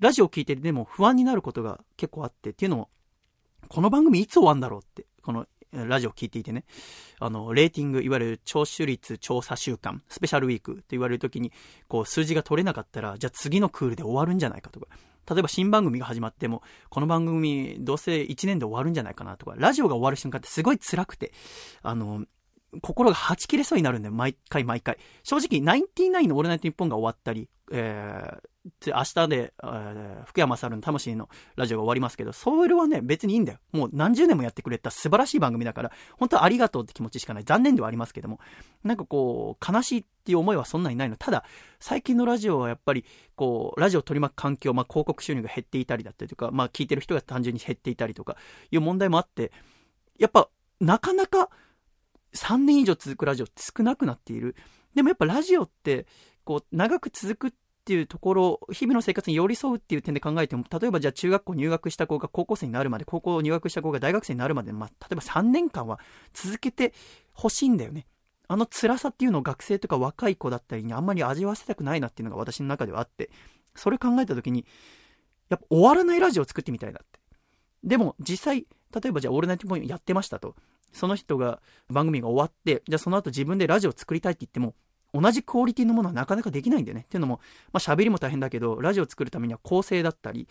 [0.00, 2.88] ラジオを聞いてでも不安になることが結構あってっていうのも、
[3.68, 6.64] この番組いつ終わるんだろうって、このラジオを聞いていてね、
[7.20, 11.52] あの、レーティング、いわゆる聴取率調査週間、スペシャルウィークって言われるときに、
[11.86, 14.86] こう、数字が取れなかったら、じゃあ次のクールで終わるんじゃないかとか、
[15.30, 21.32] 例えば新番組が始まっても、この番組どうせ1年で終わるんじゃないかなとか、ラジオが終わる瞬間ってすごい辛くて、
[21.82, 22.24] あの、
[22.82, 24.98] 心がはち切れそうになるんだよ、毎回毎回。
[25.22, 28.49] 正直、ナインティナインのオールナイトニッポンが終わったり、えー、
[28.86, 33.58] 明日で、えー福山猿の魂のラジオが終わりますけど、それはね、別にいいんだよ。
[33.72, 37.44] もう何十年もやってくれた素晴らしい番組だから、本当はありがとうって気持ちしかない。
[37.44, 38.38] 残念ではありますけども、
[38.84, 41.16] なんかこう、悲しいっていう思いはそんなにないの。
[41.16, 41.44] ただ、
[41.80, 43.04] 最近のラジオはやっぱり、
[43.34, 48.36] こう、ラジオを取り巻く環境、まあ、広告収入が減っていたりだったりとか、まあ、聞いてる人が単純に減っていたりとか、
[48.70, 49.52] いう問題もあって、
[50.18, 50.48] やっぱ、
[50.80, 51.50] なかなか、
[52.34, 54.54] 3年以上続くラジオって少なくなっている。
[54.94, 56.06] でもやっぱラジオって、
[56.44, 57.54] こう、長く続く
[57.90, 65.98] っていうところ、日々の生活に寄り添うっていう点で考えても、例えばじゃあ中学校入学した子が高校生になるまで、高校入学した子が大学生になるまで、まあ、例えば3年間は
[66.32, 66.94] 続けて
[67.32, 68.06] ほしいんだよね。
[68.46, 73.28] あの辛さっていうのを学生とか若い子だったりにあんまり味わわせたくないなっていうのが私の中ではあって、
[73.74, 74.64] それ考えた時に、
[75.48, 77.18] やっぱ終わらないラジオを作ってみたいなって。
[77.82, 80.54] でも実際、例えばじゃあオールナイトニッポンやってましたと。
[80.92, 84.76] その人が番組が終わって、じゃあその後自分でラジオを作りたいって言っても、
[85.12, 87.02] 同じクオリティのものはなかなかできないんだよね。
[87.02, 87.40] っていうのも、
[87.72, 90.48] まあ喋りも大変だけど、ラジオを作るためには構成だったり、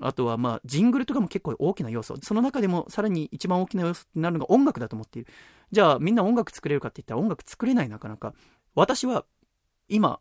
[0.00, 2.16] あとはまあジングルとかも結構大きな要素。
[2.22, 5.28] その中でもさらに一番大きな要素になるのが音楽だと思っている。
[5.70, 8.34] じゃあみんな音楽作れるかって言ったら音楽作れないなかなか。
[8.74, 9.24] 私は
[9.88, 10.20] 今、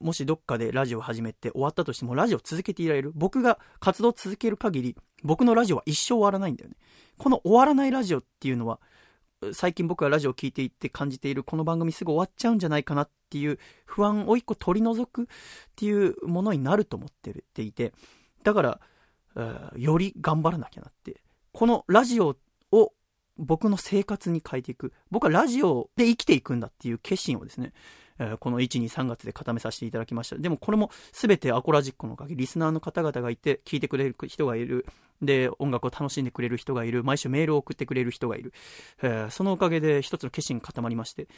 [0.00, 3.12] もしどっかでラジオを始めて終わったとしてもラジオを続けていられる。
[3.14, 6.76] 僕が活動を続ける限り、僕のラジオは一生終わらないんだよね。
[7.16, 8.78] この終わらないラジオっていうのは、
[9.52, 15.26] 最近僕がラジオを聞いていて感じているこの番組すぐ終わっちゃうんじゃないかなっていう不安を一個取り除くっ
[15.76, 17.92] ていうものになると思ってていて、
[18.42, 18.80] だから、
[19.76, 21.20] より頑張らなきゃなって。
[21.52, 22.36] このラジオ
[22.72, 22.92] を
[23.36, 24.92] 僕の生活に変えていく。
[25.10, 27.72] 僕はラジオで生きていくんだっていう決心をですね、
[28.40, 30.36] この1、2、3月で固めさせていただきました。
[30.36, 34.86] でもこれも全てアコラジックのおかげ、リスナーの方々がいて、聞いてくれる人がいる。
[35.22, 37.04] で、音楽を楽しんでくれる人がいる。
[37.04, 38.52] 毎週メールを送ってくれる人がいる。
[39.02, 41.28] えーそのおかげで一つの決心が固まりまして、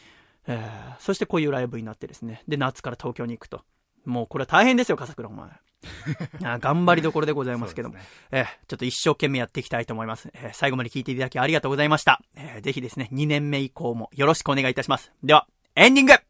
[0.46, 2.42] えーそしてこういうライブになってですね。
[2.48, 3.62] で、夏から東京に行くと。
[4.04, 5.48] もうこれは大変ですよ、笠倉お前。
[5.48, 7.94] あー頑張りどころでございますけども。
[7.98, 8.02] ね
[8.32, 10.30] えーちょっと一生懸命やっていきたいと思います。
[10.34, 12.20] えー最後まで聞いていただきありがとうございました。
[12.36, 15.12] えーぜひですね、2年目以降もよろしくお願いいたします。
[15.22, 16.27] では、エンディング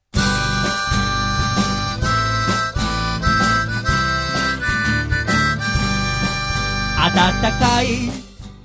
[7.15, 7.87] 暖かい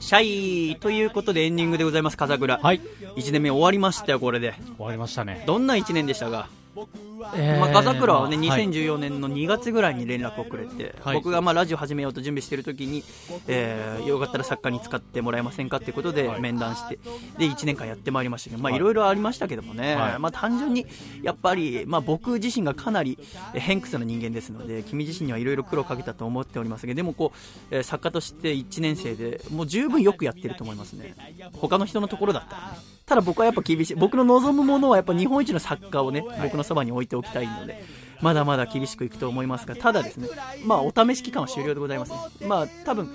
[0.02, 2.57] シャイということでエンディングでございます、風倉。
[2.57, 2.82] はい。
[3.15, 4.53] 1年目終わりましたよ、これで。
[4.76, 5.44] 終わりましたね。
[5.48, 13.03] どんな1年でしたかえーまあ、風倉はね、まあはい2014年の2月ぐらいに連絡をくれて、はい僕がまあラジオ始めようと準備してる時に、
[13.47, 16.97] えーよかったら作家に使ってもらえませんかっていうことではい面談して、
[17.37, 20.87] で、1年間やってまいりましたけど、まいいろいろありましたけどもね、はいまあ単純に、
[21.21, 23.19] やっぱり、まあ僕自身がかなり
[23.53, 27.31] えー偏屈な人間ですので、君自身にはいろいろ苦労をかけたと思っておりますが、でもこ
[27.71, 31.15] う、えー作家として1年生でもう十分よくやってると思いますね。
[31.53, 32.93] 他の人のところだったらね。
[33.05, 33.95] ただ僕はやっぱ厳しい。
[33.95, 37.84] 僕の望むものはやっぱ日本一の作家をね、僕のそばに置いておきたいので、
[38.22, 40.27] まだまだ厳しくいくと思いますが、ただですね、
[40.65, 42.18] まあお試し期間は終了でございますね。
[42.48, 43.14] まあ多分、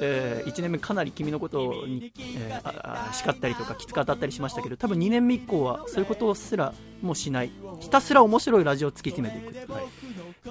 [0.00, 7.50] えー1年目かなり君のことに、えーあ叱ったりとかきつく当たったりしましたけど、多分2年目以降はそういうことすらもしない
[7.80, 9.84] ひたすら面白いラジオを突き詰めていくはい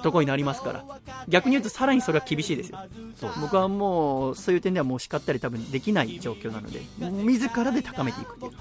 [0.02, 0.84] ところになりますから。
[1.28, 2.78] 逆に言うとさらにそれは厳しいですよ。
[3.40, 8.52] 僕はもうそういう点ではもう叱ったり多分できない状況なので自らで高めていくっていう、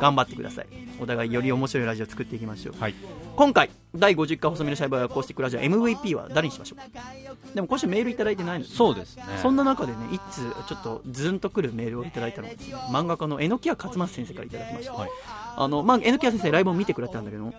[0.00, 0.66] 頑張ってください。
[1.00, 2.94] お互いより面白いラジオを作っていきましょう、はい。
[3.36, 9.24] 今回第50回細身のシャイバーアコースティックラジオ MVP は誰にしましょうでも今週メールいただいてないのでそうですね。
[9.42, 14.92] そんな中でね、いつちょっとズンとくるメールをいただいたのがですね、漫画家の榎谷勝正先生からいただきました。
[14.92, 15.10] はい。
[15.56, 17.52] あの、まあ、榎谷先生ライブを見てくれたんだけど、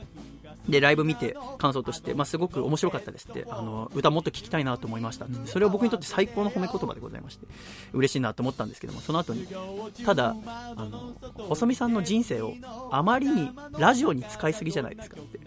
[0.69, 5.48] で、ライブ見て感想として、まあ、すごく面白かったですって、あの、歌もっと聴きたいなと思いましたって。
[5.48, 7.45] それは僕にとって最高の褒め言葉でございまして、
[7.94, 9.48] 嬉しいなと思ったんですけども、その後に、
[10.06, 11.14] ただ、あの、
[11.48, 12.53] 細見さんの人生を
[12.91, 15.39] あまりにラジオに使いすぎじゃないですかって。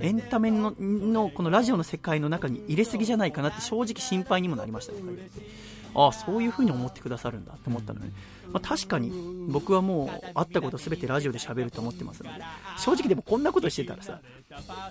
[0.00, 5.76] エンタメの、のこのラジオの世界の中に入れすぎじゃないかなって正直心配にもなりましたとか言って。
[5.96, 8.08] ああそういう風に思ってくださるんだと思ったので、
[8.52, 9.12] まあ、確かに
[9.48, 12.40] 僕はもう会ったことすべてラジオで喋ると思ってますので
[12.78, 14.20] 正直でもこんなことしてたらさ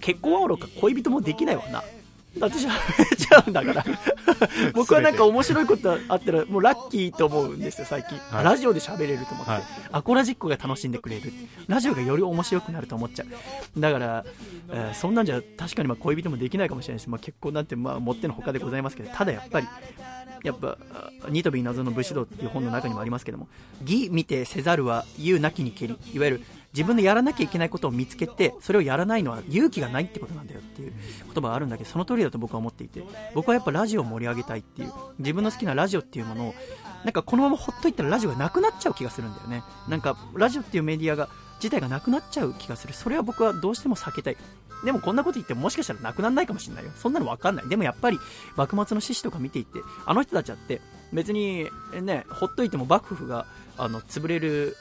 [0.01, 1.83] 結婚はおろか恋人もできないわな。
[2.39, 3.85] だって喋れちゃうんだから。
[4.75, 8.43] 僕はなんか面白いことあったらもうラッキーと思うんですよ最近、はい。
[8.43, 9.63] ラジオで喋れると思って、はい。
[9.91, 11.31] アコラジックが楽しんでくれる
[11.67, 13.79] ラジオがより面白くなると思っちゃう。
[13.79, 14.25] だから、
[14.71, 19.67] えーそんなんじゃ確かにまあ恋人もできないかもしれないし、まあ、結婚なんてまあもってのほかでございますけどただやっぱり
[20.45, 20.77] やっぱ
[21.29, 23.47] ニトビー謎の武士道っていう本の中にもありますけども
[23.81, 26.41] 義見てせざるは言うなきにけりいわゆる
[26.73, 30.93] 自分のやらなきゃいけないことを見つけてそれをやらないのは勇気がないってことなんだよっていう
[31.33, 33.01] 言葉があるんだけどその通りだと僕は思っていて
[33.33, 36.53] 僕はやっぱラジオを盛り上げたいっていう自分の好きなラジオっていうものを
[37.05, 39.63] なんかこのままほっといたらラジオがなくなっちゃう気がするんだよね。
[39.87, 42.93] なんかラジオっていうメディアが自体がなくなっちゃう気がする。
[42.93, 44.37] それは僕はどうしても避けたい。
[44.83, 46.91] でもこんなこと言ってももしかしたらなくならないかもしれないよ。
[46.95, 47.67] そんなの分かんない。
[47.67, 48.19] でもやっぱり
[48.55, 50.81] 幕末の志士とか見ていてあの人たちだって
[51.13, 51.69] 別に
[52.01, 53.45] ねほっといても幕府が
[53.77, 54.75] あの潰れる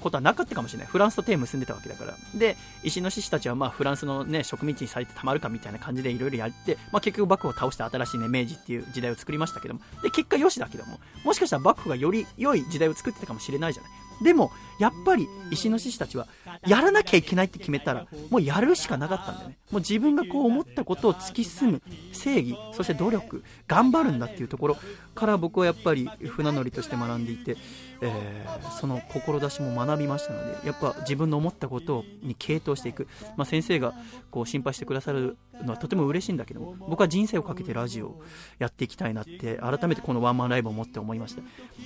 [0.00, 0.88] ことはなかったかもしれない。
[0.88, 2.14] フランスと手を結んでたわけだから。
[2.34, 13.92] で石の志士たちはまあフランスの、ね、植民地にされてたまるかみたいな感じでいろいろやって、まあ、結局幕府を倒して新しい、ね、明治っていう時代を作りましたけどもで結果よしだけどももしかしたら幕府がより良い時代を作ってたかもしれないじゃない
[14.22, 16.26] でもやっぱり石の獅子たちは
[16.66, 19.58] やらなきゃいけないって決めたらもうやるしかなかったんだよね。
[19.70, 21.82] もう自分がこう思ったことを突き進む
[22.12, 24.76] 正義そして努力頑張るんだっていうところ
[25.14, 27.56] から僕はやっぱり船乗りとして学んでいて、
[28.02, 33.94] えーその志も学びましたのでやっぱ自分の思ったことに傾倒していく、まあ、先生が
[34.30, 38.22] こう心配してくださるのはとても嬉しいんだけども僕は人生をかけてラジオを
[38.58, 41.42] やっていきたいなって改めてこのワンマンライブを持って思いました。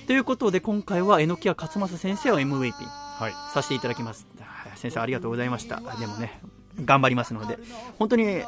[0.07, 3.33] ということで今回は榎谷勝正先生を MVP はい。
[3.53, 4.25] させていただきます。
[4.75, 5.77] 先生ありがとうございました。
[5.99, 6.39] でもね
[6.83, 7.57] 頑張りますので。
[7.97, 8.43] 本当に、え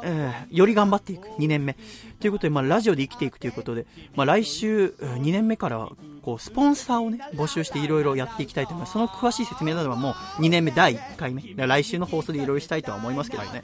[0.50, 1.28] ーより頑張っていく。
[1.38, 1.76] 2年目。
[2.20, 5.92] ということで、まあ、ラジオで生きていくということで、まあ、来週えー2年目からは
[6.28, 8.92] こうスポンサーをね募集していろいろやっていきたいと思います。
[8.92, 11.42] その詳しい説明などはもう2年目第1回目。
[11.56, 13.62] 来週の放送でいろいろしたいとは思いますけどね、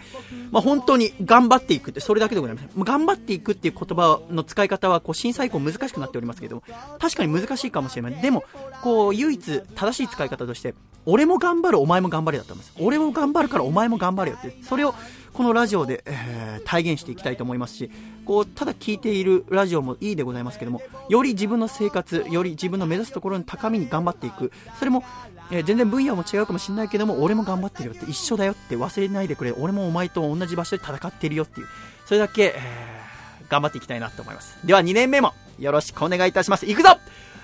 [0.50, 6.62] まあ、本当に頑張っていくってそれだけでございますもう頑張っていくっていう言葉の使い方はこう審査以降難しくなっておりますけど
[6.98, 8.44] 確かに難しいかもしれないでも
[8.82, 10.74] こう唯一正しい使い方として
[11.06, 12.76] 俺も頑張るお前も頑張れだと思います。
[12.80, 14.94] 俺も頑張るからお前も頑張れよってそれを
[15.34, 17.90] このラジオで、えー体現していきたいと思いますし
[18.24, 20.80] こうただ聞いているラジオもいいでございますけども
[21.10, 24.50] より自分の生活より自分の目指すところの高みに頑張っていく。
[24.78, 25.04] それも、
[25.52, 29.52] えー全然分野も違うかもしれないけども俺も頑張ってるよって一緒だよって忘れないでくれ。
[29.52, 31.66] 俺もお前と同じ場所で戦ってるよっていう。
[32.06, 34.56] それだけ、えー頑張っていきたいなと思います。
[34.64, 36.64] では2年目もよろしくお願いいたします。
[36.64, 36.88] いくぞ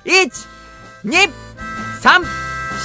[0.06, 0.30] !1
[1.04, 1.10] 2
[2.00, 2.24] 3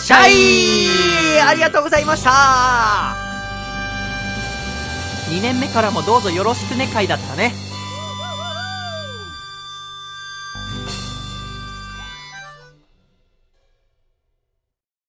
[0.03, 1.39] シャイ!
[1.41, 3.24] ありがとうございました!
[5.29, 7.53] 2年目からもどうぞよろしくね会だったね。